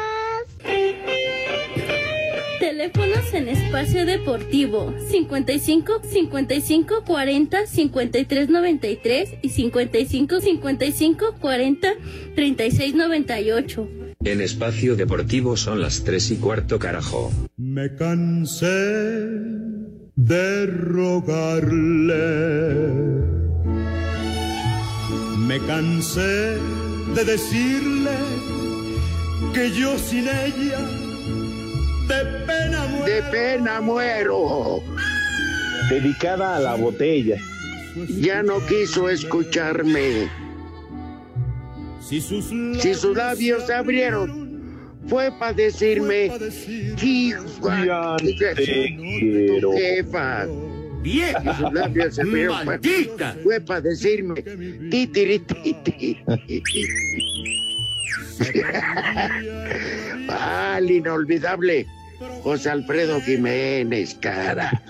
Teléfonos 2.61 3.33
en 3.33 3.49
espacio 3.49 4.05
deportivo 4.05 4.93
55 5.09 6.03
55 6.03 7.05
40 7.07 7.67
53 7.67 8.49
93 8.51 9.31
y 9.43 9.49
55 9.49 10.41
55 10.41 11.35
40 11.41 11.89
36 12.35 12.95
98. 12.95 13.89
En 14.25 14.41
espacio 14.41 14.97
deportivo 14.97 15.57
son 15.57 15.81
las 15.81 16.03
tres 16.03 16.33
y 16.33 16.37
cuarto 16.39 16.81
carajo. 16.81 17.31
Me 17.57 17.95
cansé 17.95 18.67
de 20.17 20.67
rogarle. 20.67 21.69
Me 25.47 25.61
cansé 25.61 26.59
de 27.15 27.25
decirle 27.25 28.11
que 29.55 29.71
yo 29.71 29.97
sin 29.97 30.27
ella 30.27 30.81
de 32.09 32.25
pena 32.45 32.87
muero. 32.89 33.07
De 33.07 33.23
pena 33.31 33.81
muero. 33.81 34.83
Dedicada 35.89 36.57
a 36.57 36.61
la 36.61 36.75
botella. 36.75 37.37
Ya 38.09 38.43
no 38.43 38.67
quiso 38.67 39.09
escucharme. 39.09 40.48
Si 42.09 42.21
sus 42.21 42.47
Si 42.81 42.95
sus 42.95 43.17
labios 43.17 43.67
se 43.67 43.75
abrieron, 43.75 44.49
fue 45.09 45.31
para 45.39 45.53
decirme, 45.53 46.31
"Hijo, 47.03 47.69
Ya 47.87 48.17
tu 48.19 48.27
te 48.39 48.97
quiero. 48.97 49.73
jefa. 49.73 50.47
¡Vieja! 51.03 51.41
Si 51.43 51.63
sus 51.63 51.73
labios 51.73 52.15
se 52.15 52.23
abrieron, 52.23 52.57
fue- 52.57 52.65
¡Maldita! 52.65 53.37
fue 53.43 53.61
para 53.61 53.81
decirme, 53.83 54.43
titiri, 54.91 55.39
titi. 55.41 56.19
Ah, 60.29 60.77
el 60.79 60.91
inolvidable 60.91 61.87
José 62.43 62.71
Alfredo 62.71 63.21
Jiménez, 63.21 64.15
cara. 64.21 64.83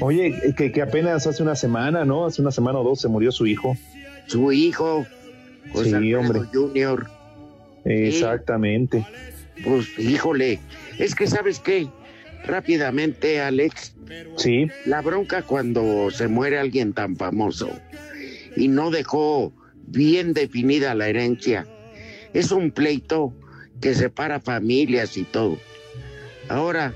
Oye, 0.00 0.34
que, 0.56 0.70
que 0.72 0.82
apenas 0.82 1.26
hace 1.26 1.42
una 1.42 1.54
semana, 1.56 2.04
¿no? 2.04 2.26
Hace 2.26 2.42
una 2.42 2.50
semana 2.50 2.78
o 2.78 2.84
dos 2.84 3.00
se 3.00 3.08
murió 3.08 3.32
su 3.32 3.46
hijo. 3.46 3.76
Su 4.26 4.52
hijo, 4.52 5.06
José 5.72 5.90
Sí, 5.90 5.94
Alfredo 5.94 6.20
hombre. 6.20 6.40
Junior. 6.52 7.10
Exactamente. 7.84 9.06
Pues, 9.64 9.98
híjole, 9.98 10.58
es 10.98 11.14
que 11.14 11.26
sabes 11.26 11.58
qué, 11.60 11.88
rápidamente, 12.44 13.40
Alex. 13.40 13.94
Sí. 14.36 14.66
La 14.86 15.02
bronca 15.02 15.42
cuando 15.42 16.10
se 16.10 16.28
muere 16.28 16.58
alguien 16.58 16.92
tan 16.92 17.16
famoso 17.16 17.70
y 18.56 18.68
no 18.68 18.90
dejó 18.90 19.52
bien 19.86 20.32
definida 20.32 20.94
la 20.94 21.08
herencia, 21.08 21.66
es 22.32 22.50
un 22.50 22.70
pleito 22.70 23.32
que 23.80 23.94
separa 23.94 24.40
familias 24.40 25.16
y 25.16 25.24
todo. 25.24 25.58
Ahora, 26.48 26.92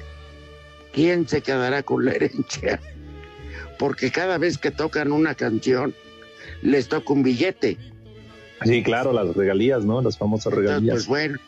¿quién 0.92 1.28
se 1.28 1.40
quedará 1.40 1.82
con 1.82 2.04
la 2.04 2.12
herencia? 2.12 2.80
Porque 3.78 4.10
cada 4.10 4.38
vez 4.38 4.58
que 4.58 4.70
tocan 4.70 5.12
una 5.12 5.34
canción, 5.34 5.94
les 6.62 6.88
toca 6.88 7.12
un 7.12 7.22
billete. 7.22 7.76
Sí, 8.64 8.82
claro, 8.82 9.12
las 9.12 9.34
regalías, 9.34 9.84
¿no? 9.84 10.00
Las 10.02 10.18
famosas 10.18 10.46
Entonces, 10.46 10.68
regalías. 10.68 10.94
pues 10.94 11.06
bueno, 11.06 11.38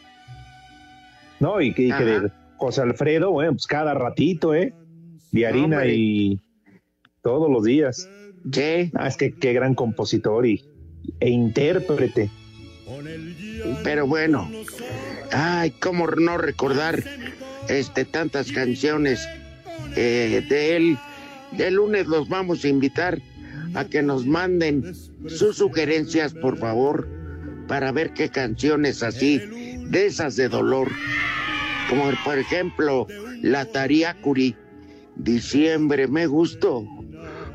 ¿no? 1.41 1.61
Y 1.61 1.73
que, 1.73 1.83
y 1.85 1.93
José 2.57 2.83
Alfredo, 2.83 3.31
bueno, 3.31 3.53
pues 3.53 3.67
cada 3.67 3.95
ratito, 3.95 4.55
¿eh? 4.55 4.75
De 5.33 5.47
harina 5.47 5.87
y 5.87 6.41
todos 7.23 7.51
los 7.51 7.64
días. 7.64 8.09
Sí. 8.53 8.91
Ah, 8.95 9.09
es 9.09 9.17
que 9.17 9.35
qué 9.35 9.53
gran 9.53 9.75
compositor 9.75 10.47
y, 10.47 10.64
e 11.21 11.31
intérprete. 11.31 12.31
Pero 13.83 14.07
bueno, 14.07 14.49
ay, 15.33 15.73
cómo 15.73 16.07
no 16.07 16.39
recordar 16.39 17.03
este 17.69 18.05
tantas 18.05 18.53
canciones 18.53 19.27
eh, 19.97 20.45
de 20.49 20.77
él. 20.77 20.99
El 21.59 21.75
lunes 21.75 22.07
los 22.07 22.29
vamos 22.29 22.64
a 22.64 22.69
invitar 22.69 23.21
a 23.75 23.85
que 23.85 24.03
nos 24.03 24.27
manden 24.27 24.95
sus 25.27 25.57
sugerencias, 25.57 26.35
por 26.35 26.59
favor, 26.59 27.09
para 27.69 27.93
ver 27.93 28.12
qué 28.12 28.29
canciones 28.29 29.03
así, 29.03 29.39
de 29.39 30.07
esas 30.07 30.37
de 30.37 30.49
dolor, 30.49 30.91
como 31.89 32.11
por 32.25 32.39
ejemplo 32.39 33.07
la 33.43 33.64
Tariacuri, 33.64 34.57
Diciembre 35.17 36.09
me 36.09 36.27
gustó, 36.27 36.85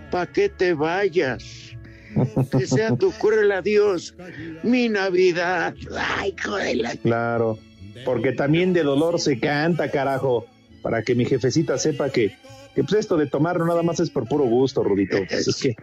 pa' 0.09 0.25
que 0.25 0.49
te 0.49 0.73
vayas, 0.73 1.75
que 2.51 2.65
sea 2.65 2.95
tu 2.95 3.11
cruel 3.11 3.51
adiós, 3.51 4.15
mi 4.63 4.89
Navidad, 4.89 5.75
ay, 5.95 6.35
joder, 6.43 6.99
Claro. 7.03 7.59
Porque 8.05 8.31
también 8.31 8.73
de 8.73 8.83
dolor 8.83 9.19
se 9.19 9.39
canta, 9.39 9.91
carajo. 9.91 10.45
Para 10.81 11.03
que 11.03 11.13
mi 11.13 11.25
jefecita 11.25 11.77
sepa 11.77 12.09
que, 12.09 12.35
que 12.75 12.83
pues 12.83 12.93
esto 13.01 13.17
de 13.17 13.27
tomarlo 13.27 13.65
nada 13.65 13.83
más 13.83 13.99
es 13.99 14.09
por 14.09 14.27
puro 14.27 14.45
gusto, 14.45 14.83
Rudito. 14.83 15.17
Pues 15.29 15.47
es 15.47 15.55
que, 15.61 15.75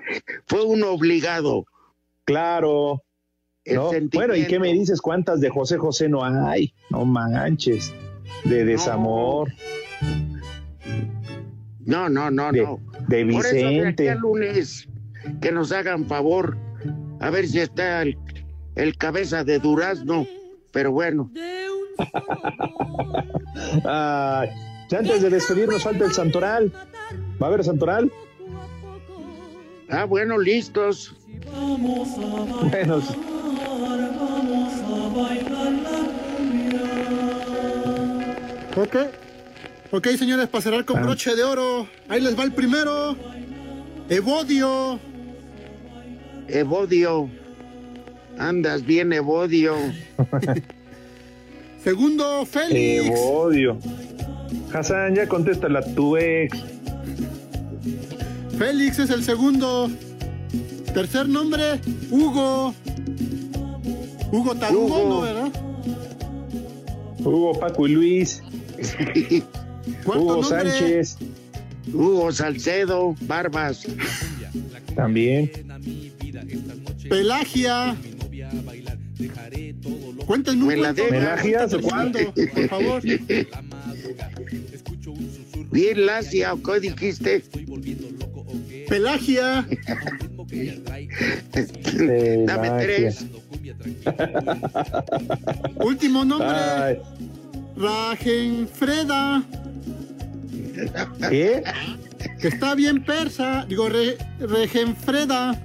fue 0.47 0.65
un 0.65 0.83
obligado. 0.85 1.65
claro. 2.25 3.03
Bueno, 4.15 4.35
¿y 4.35 4.47
qué 4.47 4.59
me 4.59 4.73
dices? 4.73 4.99
¿Cuántas 5.03 5.41
de 5.43 5.51
José 5.51 5.77
José 5.77 6.09
no 6.09 6.25
hay? 6.25 6.73
No 6.89 7.05
manches. 7.05 7.93
De 8.45 8.65
desamor. 8.65 9.53
No, 11.85 12.09
no, 12.09 12.31
no, 12.31 12.51
De- 12.51 12.63
no. 12.63 12.81
de 13.09 13.27
Por 13.27 13.45
eso 13.45 13.55
de 13.55 13.65
aquí 13.67 13.75
Vicente. 13.77 14.11
al 14.11 14.19
lunes 14.21 14.89
que 15.43 15.53
nos 15.53 15.71
hagan 15.73 16.07
favor, 16.07 16.57
a 17.21 17.29
ver 17.29 17.47
si 17.47 17.61
está 17.61 18.01
el, 18.03 18.17
el 18.75 18.97
cabeza 18.97 19.45
de 19.45 19.59
durazno, 19.59 20.27
pero 20.73 20.91
bueno. 20.93 21.31
Ay, 23.85 24.49
ya 24.89 24.99
antes 24.99 25.23
de 25.23 25.31
despedirnos 25.31 25.83
falta 25.83 26.05
el 26.05 26.13
santoral. 26.13 26.73
¿Va 27.41 27.47
a 27.47 27.49
haber 27.49 27.65
santoral? 27.65 28.11
Ah, 29.91 30.05
bueno, 30.05 30.39
listos. 30.39 31.15
Bueno, 32.71 33.03
Ok. 38.77 38.97
Ok, 39.91 40.07
señores, 40.19 40.47
para 40.49 40.63
cerrar 40.63 40.85
con 40.85 41.03
broche 41.03 41.35
de 41.35 41.43
oro. 41.43 41.89
Ahí 42.09 42.21
les 42.21 42.39
va 42.39 42.45
el 42.45 42.53
primero. 42.53 43.17
Evodio. 44.09 45.01
Evodio. 46.47 47.29
Andas 48.39 48.85
bien, 48.85 49.13
Evodio. 49.13 49.75
Segundo, 51.83 52.47
Félix. 52.47 53.07
Evodio. 53.07 53.79
Hassan, 54.73 55.15
ya 55.15 55.29
contéstala 55.29 55.83
tu 55.95 56.17
ex. 56.17 56.57
Félix 58.59 58.99
es 58.99 59.11
el 59.11 59.23
segundo. 59.23 59.91
Tercer 60.93 61.29
nombre, 61.29 61.81
Hugo. 62.11 62.75
Hugo 64.33 64.55
Tarugo, 64.57 64.87
Hugo. 64.87 65.09
¿no, 65.09 65.21
verdad? 65.21 65.53
Hugo, 67.21 67.59
Paco 67.59 67.87
y 67.87 67.93
Luis. 67.93 68.43
Cuarto 70.05 70.23
Hugo 70.23 70.43
nombre. 70.43 70.71
Sánchez. 70.71 71.17
Hugo 71.93 72.33
Salcedo, 72.33 73.15
Barbas. 73.23 73.87
También. 74.95 75.51
Pelagia. 77.09 77.97
Está 80.29 80.55
terminando, 80.95 82.33
por 82.35 82.69
favor. 82.69 83.03
Bien, 85.71 86.07
Lacia, 86.07 86.55
¿o 86.55 86.63
qué 86.63 86.81
dijiste? 86.81 87.45
Pelagia. 88.89 89.67
Dame 92.47 92.71
tres. 92.83 93.27
Último 95.77 96.25
nombre. 96.25 96.49
Ay, 96.49 96.99
Ragenfreda. 97.77 99.43
¿Qué? 101.29 101.63
Que 102.41 102.49
está 102.49 102.75
bien 102.75 103.05
persa. 103.05 103.67
Digo, 103.69 103.89
Re- 103.89 104.17
Regenfreda. 104.41 105.61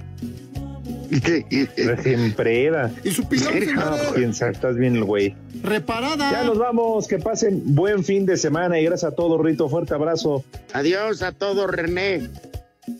Regempreda. 1.76 2.90
Y 3.04 3.10
su 3.10 3.28
pilón, 3.28 3.54
No, 3.74 4.32
sabe, 4.32 4.52
estás 4.52 4.76
bien, 4.76 5.00
güey. 5.00 5.34
Reparada. 5.62 6.30
Ya 6.32 6.44
nos 6.44 6.58
vamos, 6.58 7.06
que 7.06 7.18
pasen 7.18 7.74
buen 7.74 8.04
fin 8.04 8.26
de 8.26 8.36
semana 8.36 8.78
y 8.78 8.84
gracias 8.84 9.12
a 9.12 9.14
todos, 9.14 9.40
Rito. 9.40 9.68
Fuerte 9.68 9.94
abrazo. 9.94 10.44
Adiós 10.72 11.22
a 11.22 11.32
todo 11.32 11.66
René, 11.66 12.28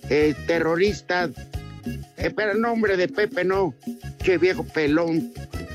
eh, 0.09 0.35
terrorista. 0.47 1.31
Eh, 2.17 2.31
pero 2.35 2.55
nombre 2.55 2.97
de 2.97 3.09
Pepe 3.09 3.45
no, 3.45 3.75
che 4.23 4.39
viejo 4.39 4.65
pelón. 4.65 5.33